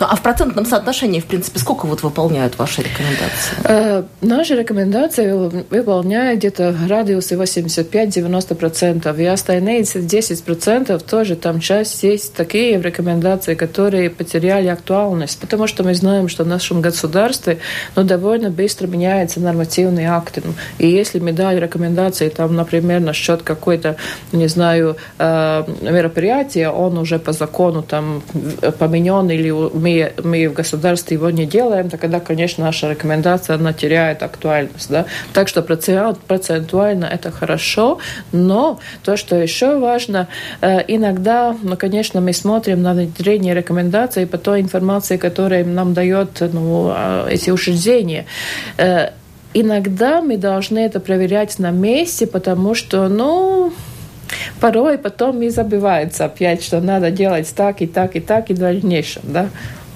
[0.00, 3.56] Ну, а в процентном соотношении, в принципе, сколько вот выполняют ваши рекомендации?
[3.64, 9.20] Э, наши рекомендации выполняют где-то радиусы 85-90%.
[9.20, 15.94] И остальные 10% тоже там часть есть такие рекомендации, которые потеряли актуальность, потому что мы
[15.94, 17.58] знаем, что в нашем государстве
[17.96, 20.42] ну, довольно быстро меняются нормативные акты.
[20.78, 23.96] И если мы дали рекомендации, там, например, насчет какой-то,
[24.30, 28.22] не знаю, э, мероприятия, он уже по закону там
[28.78, 34.22] поменен или мы, мы в государстве его не делаем, тогда, конечно, наша рекомендация, она теряет
[34.22, 34.90] актуальность.
[34.90, 35.06] Да?
[35.32, 37.98] Так что процентуально это хорошо,
[38.32, 40.28] но то, что еще важно,
[40.60, 46.40] э, иногда, ну, конечно, мы смотрим на внедрение рекомендаций по той информации, которая нам дает
[46.52, 48.26] ну, а, эти учреждения
[48.76, 49.10] э,
[49.54, 53.72] иногда мы должны это проверять на месте, потому что, ну,
[54.60, 59.22] порой потом и забывается опять, что надо делать так и так и так и дальнейшем,
[59.24, 59.48] да.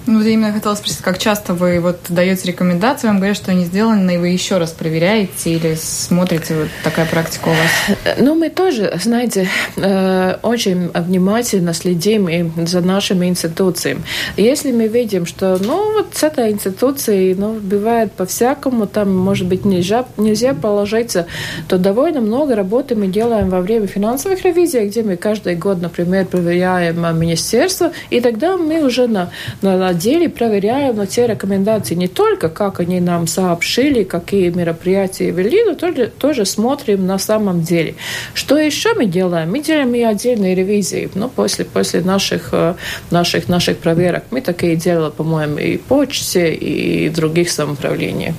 [0.05, 3.63] Ну, вот именно хотела спросить, как часто вы вот даете рекомендации, вам говорят, что они
[3.63, 8.17] сделаны, и вы еще раз проверяете или смотрите, вот такая практика у вас?
[8.17, 14.01] Ну, мы тоже, знаете, э, очень внимательно следим и за нашими институциями.
[14.35, 19.63] Если мы видим, что, ну, вот с этой институцией, ну, бывает по-всякому, там, может быть,
[19.63, 21.27] нельзя, нельзя положиться,
[21.69, 26.25] то довольно много работы мы делаем во время финансовых ревизий, где мы каждый год, например,
[26.25, 29.29] проверяем министерство, и тогда мы уже на,
[29.61, 35.63] на деле проверяем на те рекомендации не только, как они нам сообщили, какие мероприятия вели,
[35.63, 37.95] но тоже, тоже смотрим на самом деле.
[38.33, 39.51] Что еще мы делаем?
[39.51, 41.09] Мы делаем и отдельные ревизии.
[41.15, 42.75] Ну, после, после наших, э,
[43.11, 48.35] наших, наших проверок мы такие делали, по-моему, и почте, и других самоуправлениях.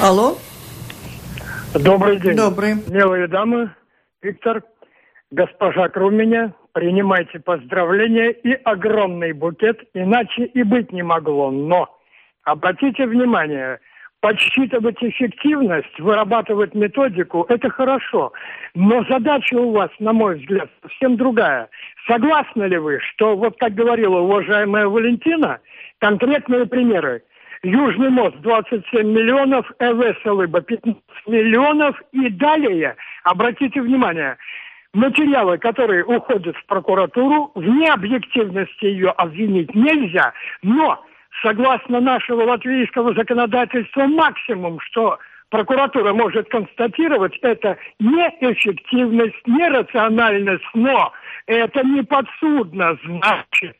[0.00, 0.38] Алло.
[1.74, 2.36] Добрый день.
[2.36, 2.76] Добрый.
[2.86, 3.70] Милые дамы,
[4.22, 4.62] Виктор,
[5.30, 11.50] госпожа Круменя, принимайте поздравления и огромный букет, иначе и быть не могло.
[11.50, 11.88] Но
[12.44, 13.80] обратите внимание,
[14.20, 18.30] подсчитывать эффективность, вырабатывать методику– это хорошо.
[18.74, 21.70] Но задача у вас, на мой взгляд, совсем другая.
[22.06, 25.60] Согласны ли вы, что, вот как говорила уважаемая Валентина,
[25.98, 27.22] конкретные примеры.
[27.62, 34.36] Южный мост 27 миллионов, ЭВС Лыба 15 миллионов и далее, обратите внимание,
[34.96, 40.32] материалы, которые уходят в прокуратуру, в необъективности ее обвинить нельзя,
[40.62, 41.04] но
[41.42, 45.18] согласно нашего латвийского законодательства максимум, что
[45.50, 51.12] прокуратура может констатировать, это неэффективность, нерациональность, но
[51.46, 53.76] это не подсудно, значит,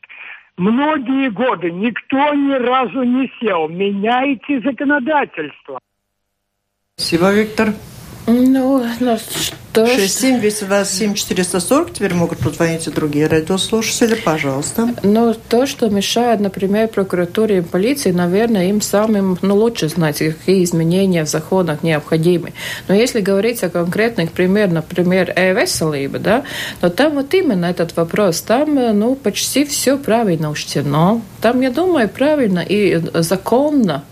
[0.58, 3.68] многие годы никто ни разу не сел.
[3.68, 5.78] Меняйте законодательство.
[6.94, 7.68] Спасибо, Виктор.
[8.56, 14.88] Ну, ну что 67 440 теперь могут позвонить и другие радиослушатели, пожалуйста.
[15.02, 20.64] Ну, то, что мешает, например, прокуратуре и полиции, наверное, им самым ну, лучше знать, какие
[20.64, 22.54] изменения в законах необходимы.
[22.88, 26.44] Но если говорить о конкретных примерах, например, e-veselība, да,
[26.80, 31.20] то там вот именно этот вопрос, там ну, почти все правильно учтено.
[31.42, 34.04] Там, я думаю, правильно и законно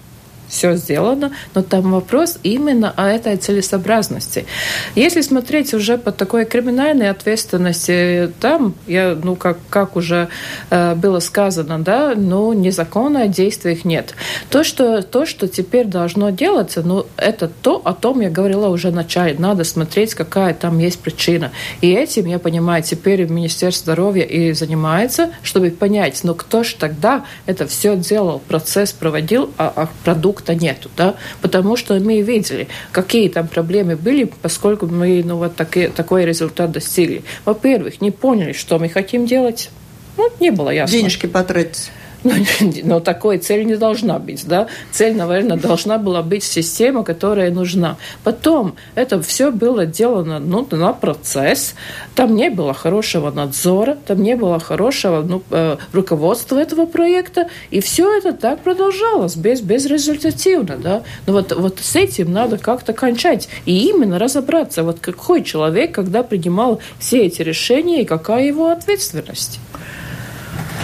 [0.49, 4.47] все сделано, но там вопрос именно о этой целесообразности.
[4.95, 10.29] Если смотреть уже по такой криминальной ответственности, там, я, ну, как, как уже
[10.71, 14.15] э, было сказано, да, ну, незаконных действий нет.
[14.51, 18.91] То что, то, что теперь должно делаться, ну, это то, о том я говорила уже
[18.91, 19.37] в начале.
[19.39, 21.51] Надо смотреть, какая там есть причина.
[21.81, 27.25] И этим, я понимаю, теперь Министерство здоровья и занимается, чтобы понять, ну, кто же тогда
[27.47, 32.69] это все делал, процесс проводил, а, а продукт продукта нету, да, потому что мы видели,
[32.93, 37.23] какие там проблемы были, поскольку мы ну, вот таки, такой результат достигли.
[37.45, 39.71] Во-первых, не поняли, что мы хотим делать,
[40.17, 40.97] ну, не было ясно.
[40.97, 41.91] Денежки потратить.
[42.85, 44.69] Но, такой цель не должна быть, да.
[44.91, 47.97] Цель, наверное, должна была быть система, которая нужна.
[48.23, 51.75] Потом это все было делано ну, на процесс.
[52.15, 57.49] Там не было хорошего надзора, там не было хорошего ну, э, руководства этого проекта.
[57.71, 61.03] И все это так продолжалось, без, безрезультативно, да.
[61.27, 63.49] Но вот, вот с этим надо как-то кончать.
[63.67, 69.61] И именно разобраться, вот какой человек, когда принимал все эти решения, и какая его ответственность.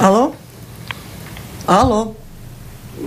[0.00, 0.34] Алло?
[1.72, 2.16] Алло.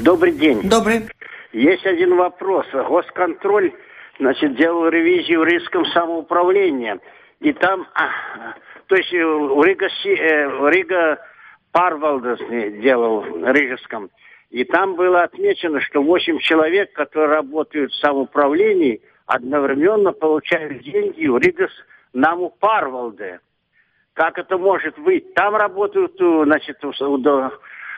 [0.05, 0.61] Добрый день.
[0.69, 1.09] Добрый.
[1.51, 2.65] Есть один вопрос.
[2.71, 3.73] Госконтроль,
[4.19, 6.97] значит, делал ревизию в Рижском самоуправлении.
[7.41, 8.07] И там, а,
[8.87, 11.19] то есть э, в Rīgas, э, Rīgas
[11.73, 12.39] pārvaldes
[12.81, 14.09] делал в Рижском.
[14.49, 21.37] И там было отмечено, что 8 человек, которые работают в самоуправлении, одновременно получают деньги в
[21.37, 21.71] Rīgas
[22.13, 23.41] Наму Парвалде.
[24.13, 25.33] Как это может быть?
[25.33, 26.77] Там работают, э, значит,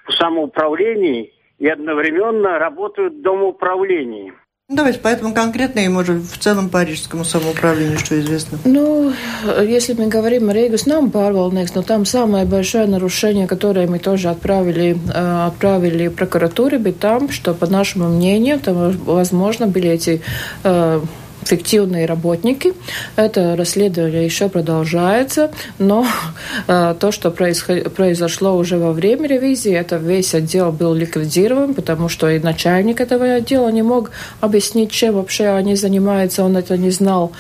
[0.06, 4.34] в, самоуправлении и одновременно работают в домоуправлении.
[4.68, 8.58] Ну, давайте поэтому конкретно и, может, в целом парижскому самоуправлению, что известно.
[8.65, 9.13] Ну,
[9.62, 14.30] если мы говорим о Рейгас нам pārvaldnieks, но там самое большое нарушение, которое мы тоже
[14.30, 20.24] отправили, э, отправили прокуратуре, бы там, что, по нашему мнению, там, возможно, были эти
[20.63, 21.00] э,
[21.45, 22.73] фиктивные работники.
[23.15, 26.05] Это расследование еще продолжается, но
[26.67, 32.29] э, то, что произошло уже во время ревизии, это весь отдел был ликвидирован, потому что
[32.29, 37.31] и начальник этого отдела не мог объяснить, чем вообще они занимаются, он это не знал.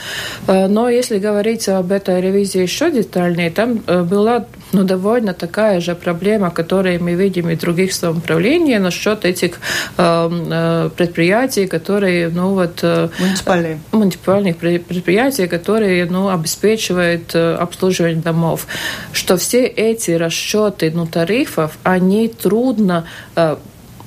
[0.47, 4.45] Э, но если говорить об этой ревизии еще детальнее, там э, была
[4.75, 9.59] ну, довольно такая же проблема, которую мы видим и в других самоуправлениях насчет этих
[9.97, 12.79] э, э, предприятий, которые, ну вот...
[12.83, 13.79] Э, Муниципальные.
[13.91, 18.67] муниципальных предприятий, которые ну, обеспечивают э, обслуживание домов,
[19.13, 23.05] что все эти расчеты ну, тарифов, они трудно
[23.35, 23.55] э,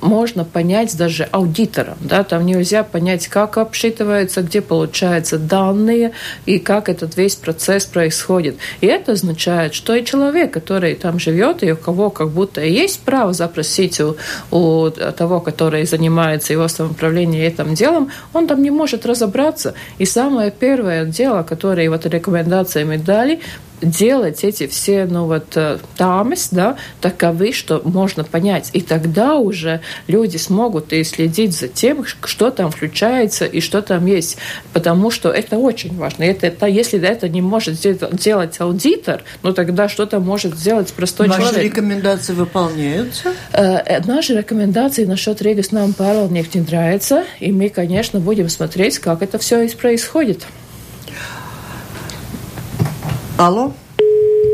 [0.01, 1.97] можно понять даже аудитором.
[2.01, 2.23] Да?
[2.23, 6.13] Там нельзя понять, как обсчитывается, где получаются данные
[6.45, 8.57] и как этот весь процесс происходит.
[8.81, 13.01] И это означает, что и человек, который там живет, и у кого как будто есть
[13.01, 14.15] право запросить у,
[14.51, 19.73] у того, который занимается его самоуправлением этим делом, он там не может разобраться.
[19.97, 23.39] И самое первое дело, которое вот рекомендациями дали,
[23.81, 28.69] делать эти все, ну вот, э, тамес, да, таковы, что можно понять.
[28.73, 34.05] И тогда уже люди смогут и следить за тем, что там включается и что там
[34.05, 34.37] есть.
[34.73, 36.23] Потому что это очень важно.
[36.23, 41.39] Это, это, если это не может делать аудитор, ну тогда что-то может сделать простой Ваши
[41.39, 41.57] человек.
[41.57, 43.33] Наши рекомендации выполняются?
[43.53, 48.99] Э, э, наши рекомендации насчет Ригас нам паролник не нравится, и мы, конечно, будем смотреть,
[48.99, 50.45] как это все происходит.
[53.39, 53.71] Алло?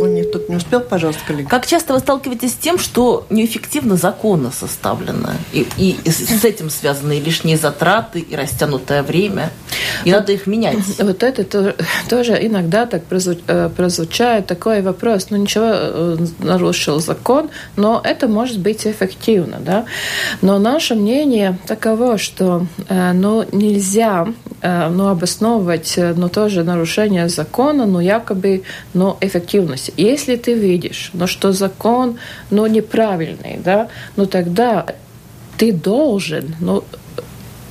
[0.02, 1.50] Он не, тут не успел, пожалуйста, коллега.
[1.50, 7.18] Как часто вы сталкиваетесь с тем, что неэффективно законы составлены, и, и с этим связаны
[7.18, 9.52] и лишние затраты, и растянутое время,
[10.04, 10.78] и вот, надо их менять?
[11.00, 11.76] Вот это то,
[12.10, 18.60] тоже иногда так э, прозвучает такой вопрос, ну ничего, э, нарушил закон, но это может
[18.60, 19.86] быть эффективно, да.
[20.42, 24.28] Но наше мнение таково, что э, ну, нельзя
[24.62, 29.85] ну, обосновывать ну, тоже нарушение закона, ну якобы ну, эффективность.
[29.98, 32.18] Если ты видишь, ну, что закон
[32.50, 34.86] ну, неправильный, да, ну тогда
[35.58, 36.84] ты должен ну,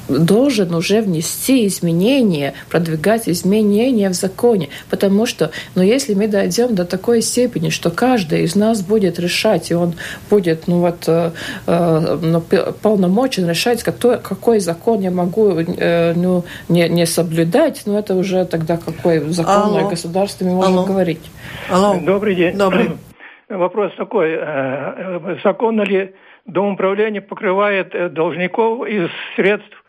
[0.08, 4.68] должен уже внести изменения, продвигать изменения в законе.
[4.90, 9.70] Потому что, ну, если мы дойдем до такой степени, что каждый из нас будет решать,
[9.70, 9.94] и он
[10.30, 11.30] будет, ну, вот, э,
[11.66, 12.40] э ну,
[12.82, 18.44] полномочен решать, какой, какой закон я могу, э, ну, не, не соблюдать, ну, это уже
[18.44, 19.90] тогда какое законное Алло.
[19.90, 20.86] государство мы можем Алло.
[20.86, 21.30] говорить.
[21.70, 21.98] Алло.
[22.00, 22.56] Добрый день.
[22.56, 22.90] Добрый.
[23.48, 24.36] Вопрос такой.
[24.38, 26.14] Э, законно ли
[26.46, 29.83] Домоуправление покрывает должников из средств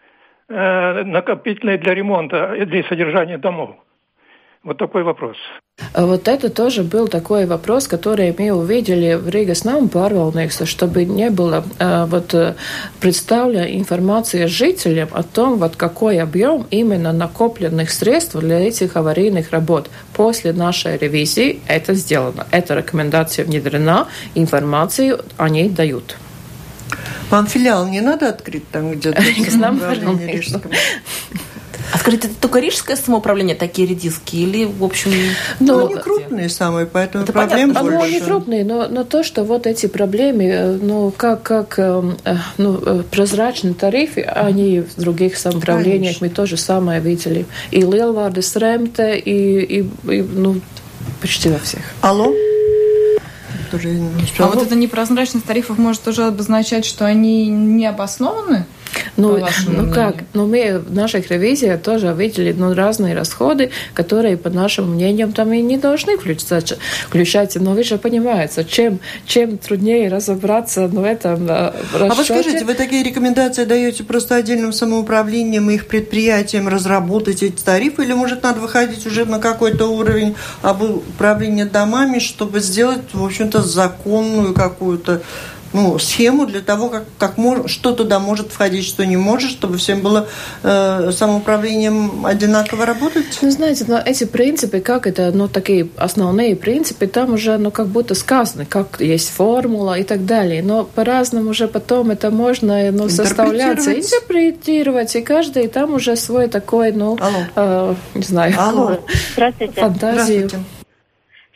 [0.48, 3.72] Э, накопительные для ремонта для содержания домов?
[4.64, 5.38] Вот такой вопрос.
[5.94, 10.66] А вот это тоже был такой вопрос, который мы увидели в Риге с нами pārvaldnieks,
[10.66, 12.56] чтобы не было а, вот э,
[13.00, 19.90] представлена информация жителям о том, вот какой объем именно накопленных средств для этих аварийных работ.
[20.14, 22.48] После нашей ревизии это сделано.
[22.52, 26.18] Эта рекомендация внедрена, информацию они дают.
[27.30, 29.22] Вам филиал не надо открыть там где-то?
[29.58, 29.80] Нам
[31.94, 35.12] А скажите, это только рижское самоуправление такие редиски или, в общем...
[35.60, 37.82] Ну, ну они крупные самые, поэтому это проблем понятно.
[37.84, 37.98] больше.
[37.98, 42.04] Ну, они крупные, но, но то, что вот эти проблемы, э, ну, как, как э,
[42.26, 46.28] э, ну, прозрачные тарифы, они в других самоуправлениях Конечно.
[46.28, 47.46] мы тоже самое видели.
[47.72, 50.62] И Лилвардес Ремте, и, и, и, ну,
[51.22, 51.82] почти во всех.
[52.02, 52.34] Алло?
[53.74, 58.66] Не А вот эта непрозрачность тарифов может уже обозначать, что они не обоснованы?
[59.18, 64.50] Ну, ну как, ну мы в наших ревизиях тоже видели ну, разные расходы, которые, по
[64.50, 66.78] нашим мнениям, там и не должны включаться,
[67.08, 67.60] включаться.
[67.60, 72.12] Но вы же понимаете, чем, чем труднее разобраться ну, в этом расчете.
[72.12, 77.64] А вы скажите, вы такие рекомендации даете просто отдельным самоуправлением и их предприятиям разработать эти
[77.64, 83.62] тарифы, или, может, надо выходить уже на какой-то уровень управления домами, чтобы сделать, в общем-то,
[83.62, 85.22] законную какую-то
[85.76, 89.78] ну, схему для того, как, как мож, что туда может входить, что не может, чтобы
[89.78, 90.28] всем было
[90.64, 93.40] э, самоуправлением одинаково работать?
[93.42, 97.88] Ну, знаете, но эти принципы, как это, ну, такие основные принципы, там уже, ну, как
[97.88, 100.64] будто сказаны, как есть формула и так далее.
[100.64, 106.92] Но по-разному уже потом это можно, ну, составляться, интерпретировать, и каждый там уже свой такой,
[106.92, 107.40] ну, Алло.
[107.56, 109.00] Э, не знаю, Алло.
[109.34, 109.82] Здравствуйте.
[109.82, 110.48] фантазию.
[110.48, 110.66] Здравствуйте.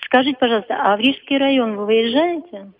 [0.05, 2.71] Скажите, пожалуйста, а в Рижский район вы выезжаете?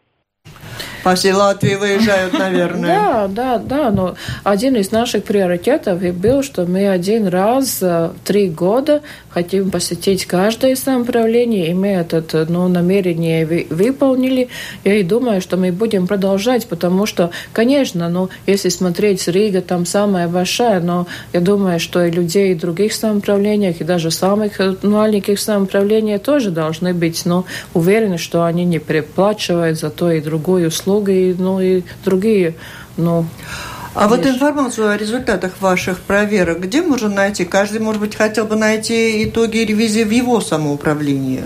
[1.10, 2.88] По всей Латвии выезжают, наверное.
[2.88, 3.89] Да, да, да.
[3.89, 9.72] Но один из наших приоритетов и был, что мы один раз в три года хотим
[9.72, 14.49] посетить каждое самоуправление, и мы это ну, намерение выполнили.
[14.84, 19.88] Я и думаю, что мы будем продолжать, потому что, конечно, ну, если смотреть, Рига там
[19.88, 25.39] самая большая, но я думаю, что и людей в других самоуправлениях, и даже самых маленьких
[25.39, 30.99] самоуправлениях тоже должны быть ну, уверены, что они не переплачивают за то и другую услугу,
[31.08, 32.56] и, ну, и другие
[33.00, 33.26] ну,
[34.00, 37.43] а вот информацию о результатах ваших проверок где можно найти?
[37.43, 41.43] Каждый, может быть, хотел бы найти итоги ревизии в его самоуправлении.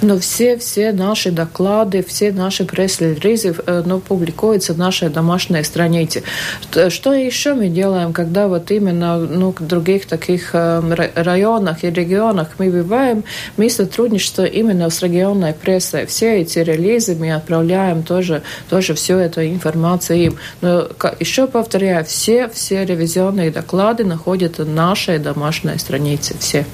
[0.00, 6.22] Но все, все наши доклады, все наши пресс-релизы э, ну, публикуются в нашей домашней странице.
[6.88, 12.48] Что еще мы делаем, когда вот именно ну, в других таких э, районах и регионах
[12.56, 13.24] мы бываем,
[13.58, 16.06] мы сотрудничаем именно с регионной прессой.
[16.06, 20.38] Все эти релизы мы отправляем тоже, тоже всю эту информацию им.
[20.62, 20.88] Но
[21.18, 26.38] еще повторяю, повторяю, все, все ревизионные доклады находятся на нашей домашней странице.
[26.38, 26.64] Все.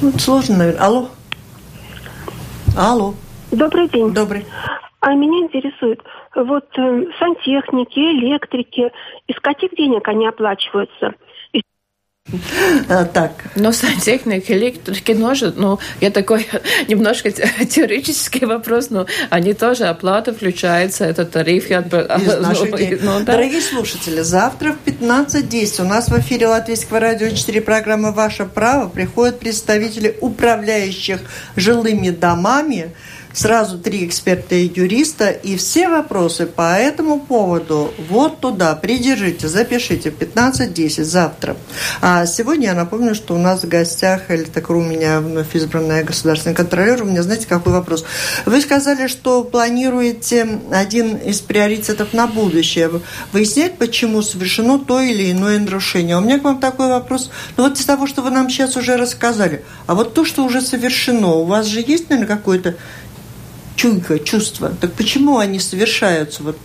[0.00, 0.82] Ну, сложно, наверное.
[0.82, 1.08] Алло.
[2.76, 3.14] Алло.
[3.50, 4.12] Добрый день.
[4.12, 4.46] Добрый.
[5.00, 6.00] А меня интересует,
[6.34, 8.90] вот э, сантехники, электрики,
[9.26, 11.14] из каких денег они оплачиваются?
[12.88, 13.32] А, так.
[13.56, 16.46] Но сантехник, электрики может, ну, я такой
[16.88, 21.68] немножко теоретический вопрос, но они тоже оплата включается, это тариф.
[21.68, 22.52] Я, ну,
[23.02, 23.32] ну, да.
[23.32, 28.88] Дорогие слушатели, завтра в 15.10 у нас в эфире Латвийского радио 4 программы «Ваше право»
[28.88, 31.20] приходят представители управляющих
[31.56, 32.92] жилыми домами,
[33.32, 40.10] сразу три эксперта и юриста, и все вопросы по этому поводу вот туда придержите, запишите
[40.10, 41.56] 15-10 завтра.
[42.00, 46.04] А сегодня я напомню, что у нас в гостях Эльта Кру, у меня вновь избранная
[46.04, 47.02] государственный контролер.
[47.02, 48.04] У меня, знаете, какой вопрос?
[48.46, 52.90] Вы сказали, что планируете один из приоритетов на будущее
[53.32, 56.16] выяснять, почему совершено то или иное нарушение.
[56.16, 57.30] У меня к вам такой вопрос.
[57.56, 60.60] Ну вот из того, что вы нам сейчас уже рассказали, а вот то, что уже
[60.60, 62.76] совершено, у вас же есть, наверное, какое-то
[63.82, 64.70] чуйка, чувства.
[64.80, 66.44] Так почему они совершаются?
[66.44, 66.56] Вот?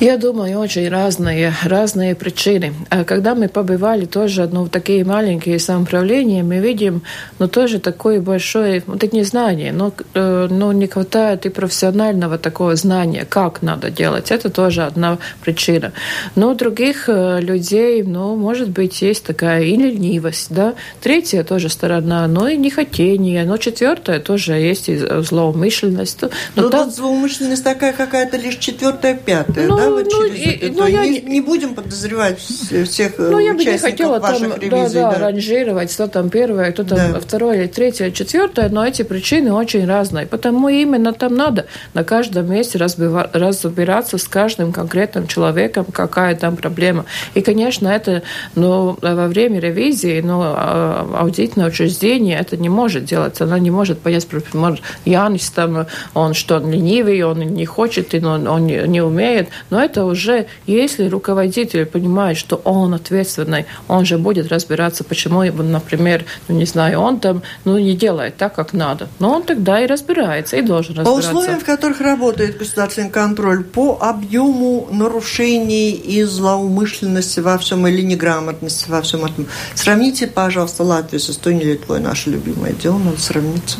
[0.00, 2.72] Я думаю, очень разные, разные причины.
[2.90, 7.02] А когда мы побывали тоже ну, в такие маленькие самоуправления, мы видим
[7.38, 9.72] ну, тоже такое большое ну, так незнание.
[9.72, 14.30] Но, э, ну, не хватает и профессионального такого знания, как надо делать.
[14.30, 15.92] Это тоже одна причина.
[16.34, 20.48] Но у других э, людей, ну, может быть, есть такая и ленивость.
[20.50, 20.74] Да?
[21.00, 23.44] Третья тоже сторона, но и нехотение.
[23.44, 26.22] Но четвертая тоже есть и злоумышленность злоумышленность.
[26.54, 26.84] Но, но там...
[26.84, 30.78] тут злоумышленность такая какая-то лишь четвертая, пятая, ну, да, вот ну, через и, это.
[30.78, 31.06] Ну, я...
[31.06, 35.18] не, не будем подозревать всех ну, я бы не хотела там, ревизий, да, да, да.
[35.18, 37.20] ранжировать, что там первое, кто там да.
[37.20, 40.26] второе, третье, четвертое, но эти причины очень разные.
[40.26, 47.04] Потому именно там надо на каждом месте разбираться с каждым конкретным человеком, какая там проблема.
[47.34, 48.22] И, конечно, это
[48.54, 53.40] ну, во время ревизии, ну, аудитное учреждение это не может делать.
[53.40, 58.46] Она не может понять, может, Янис там он что, он ленивый, он не хочет, он,
[58.46, 59.48] он не, не умеет.
[59.72, 66.26] Но это уже, если руководитель понимает, что он ответственный, он же будет разбираться, почему, например,
[66.46, 69.08] ну, не знаю, он там ну, не делает так, как надо.
[69.18, 71.30] Но он тогда и разбирается, и должен разбираться.
[71.30, 78.02] По условиям, в которых работает государственный контроль, по объему нарушений и злоумышленности во всем или
[78.02, 83.78] неграмотности во всем этом, сравните, пожалуйста, Латвию с Эстонией Литвой, наше любимое дело, надо сравниться.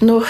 [0.00, 0.22] Ну,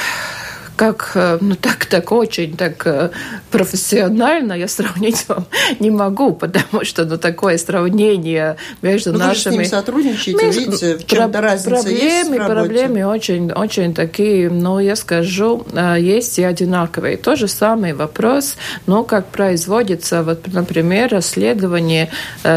[0.77, 3.11] как, э, ну так, так очень так э,
[3.51, 5.47] профессионально я сравнить вам
[5.81, 9.57] не могу, потому что ну, такое сравнение между ну, нашими...
[9.57, 10.53] Вы с ним сотрудничаете, мы...
[10.53, 16.39] видите, в чем-то разница проблемы, есть Проблемы очень, очень такие, ну, я скажу, э, есть
[16.39, 17.17] и одинаковые.
[17.17, 18.57] То же самый вопрос,
[18.87, 22.11] но как производится, вот, например, расследование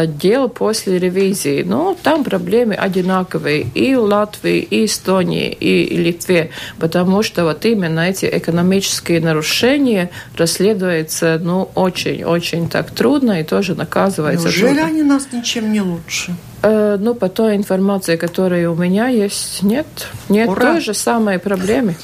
[0.06, 1.62] дел после ревизии.
[1.66, 8.09] Ну, там проблемы одинаковые и в Латвии, и Эстонии, и Литве, потому что вот именно
[8.10, 14.86] эти экономические нарушения расследуются ну, очень-очень так трудно и тоже наказывается Неужели трудно.
[14.86, 16.34] они нас ничем не лучше?
[16.62, 19.86] Э, ну, по той информации, которая у меня есть, нет.
[20.28, 20.72] Нет Ура!
[20.72, 21.96] той же самой проблемы.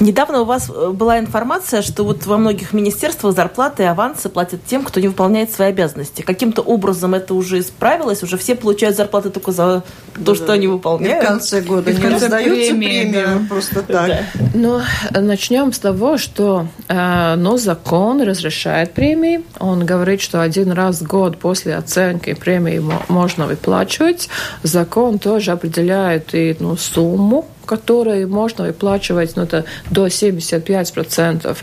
[0.00, 4.60] Недавно у вас э, была информация, что вот во многих министерствах зарплаты и авансы платят
[4.64, 6.22] тем, кто не выполняет свои обязанности.
[6.22, 9.82] Каким-то образом это уже исправилось, уже все получают зарплаты только за
[10.24, 11.22] то, что они выполняют.
[11.22, 13.40] И в конце года И в не конце раздаются премии, премии да.
[13.48, 14.10] просто так.
[14.54, 14.80] Ну,
[15.10, 19.44] начнем с того, что э, ну, закон разрешает премии.
[19.58, 24.28] Он говорит, что один раз в год после оценки премии мо- можно выплачивать.
[24.62, 31.56] Закон тоже определяет и ну, сумму которые можно выплачивать ну, это до 75%.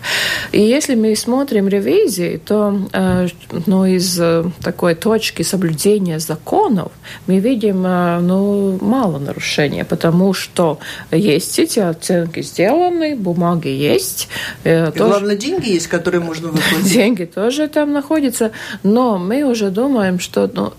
[0.52, 3.28] И если мы смотрим ревизии, то э,
[3.66, 6.92] ну, из э, такой точки соблюдения законов
[7.28, 10.78] мы видим э, ну, мало нарушений, потому что
[11.12, 14.28] есть эти оценки сделаны, бумаги есть.
[14.64, 16.92] э, И тоже- главное, деньги есть, которые можно выплатить.
[16.94, 18.52] деньги тоже там находятся,
[18.84, 20.74] но мы уже думаем, что ну,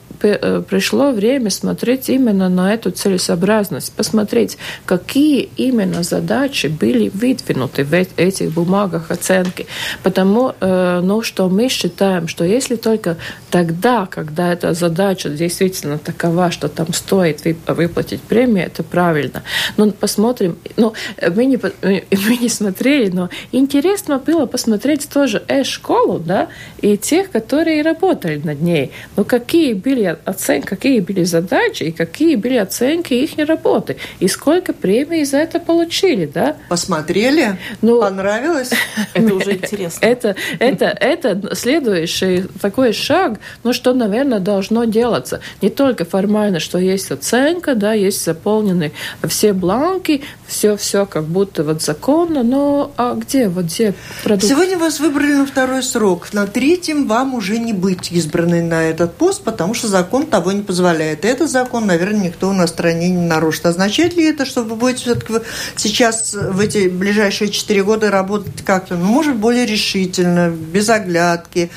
[0.68, 8.07] пришло время смотреть именно на эту целесообразность, посмотреть, какие именно задачи были выдвинуты в э-
[8.16, 9.66] этих бумагах оценки.
[10.03, 13.16] Потому э, ну, что мы считаем, что если только
[13.51, 19.43] тогда, когда эта задача действительно такова, что там стоит вы- выплатить премию, это правильно.
[19.77, 20.95] Но посмотрим, ну,
[21.35, 26.49] мы не, мы мы не смотрели, но интересно было посмотреть тоже э-школу, да,
[26.81, 28.93] и тех, которые работали над ней.
[29.16, 34.73] Ну, какие были оценки, какие были задачи и какие были оценки их работы, и сколько
[34.73, 36.57] премий за это получили, да.
[36.69, 37.59] Посмотрели?
[37.83, 38.71] Ну, Понравилось?
[39.14, 40.05] Это уже интересно.
[40.05, 45.41] это, это, это следующий такой шаг, ну, что, наверное, должно делаться.
[45.62, 48.93] Не только формально, что есть оценка, да, есть заполнены
[49.27, 54.47] все бланки, все-все как будто вот законно, но а где, вот где продукт?
[54.47, 56.32] Сегодня вас выбрали на второй срок.
[56.32, 60.62] На третьем вам уже не быть избранной на этот пост, потому что закон того не
[60.62, 61.24] позволяет.
[61.24, 63.66] И этот закон, наверное, никто на стране не нарушит.
[63.66, 65.34] Означает ли это, что вы будете все-таки
[65.76, 71.70] сейчас в эти ближайшие четыре года работать как-то, ну, может, более решительно, без оглядки?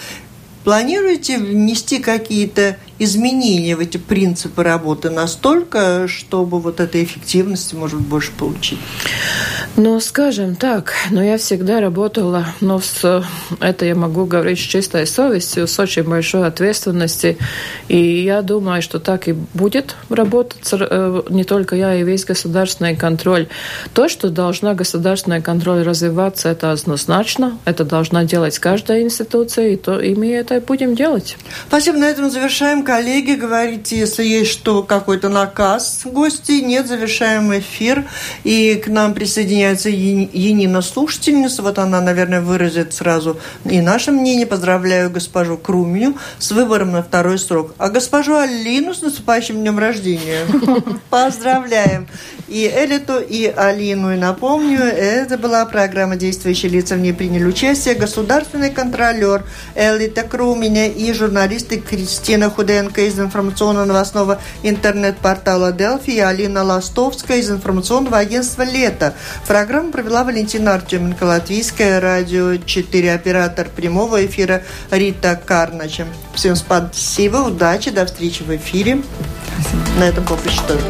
[0.64, 8.32] Планируете внести какие-то изменения в эти принципы работы настолько, чтобы вот этой эффективности, может, больше
[8.32, 8.80] получить?
[9.76, 13.24] Ну, скажем так, но я всегда работала, но с,
[13.62, 17.38] это я могу говорить с чистой совестью, с очень большой ответственностью.
[17.88, 22.96] И я думаю, что так и будет работать э, не только я, и весь государственный
[22.96, 23.48] контроль.
[23.94, 27.58] То, что должна государственный контроль развиваться, это однозначно.
[27.64, 31.38] Это должна делать каждая институция, и, то, и мы это будем делать.
[31.68, 32.84] Спасибо, на этом завершаем.
[32.90, 38.06] Коллеги, говорите, если есть что, какой-то наказ гости, нет, завершаем эфир.
[38.44, 41.62] И к нам присоединяется Енина слушательница.
[41.62, 44.48] Вот она, наверное, выразит сразу и наше мнение.
[44.48, 47.76] Поздравляю госпожу Крумию с выбором на второй срок.
[47.78, 50.48] А госпожу Алину с наступающим днем рождения.
[51.12, 52.08] Поздравляем.
[52.48, 54.12] И Элиту, и Алину.
[54.12, 56.96] И напомню, это была программа «Действующие лица».
[56.96, 65.74] В ней приняли участие государственный контролер Элита Круменя и журналисты Кристина Худенко из информационно-новостного интернет-портала
[65.74, 69.14] «Делфи» и Алина Ластовская из информационного агентства «Лето».
[69.48, 76.08] Программу провела Валентина Артеменко, Латвийское радио 4, оператор прямого эфира Рита Карнача.
[76.34, 79.02] Всем спасибо, удачи, до встречи в эфире.
[79.98, 80.86] На этом поприще тоже.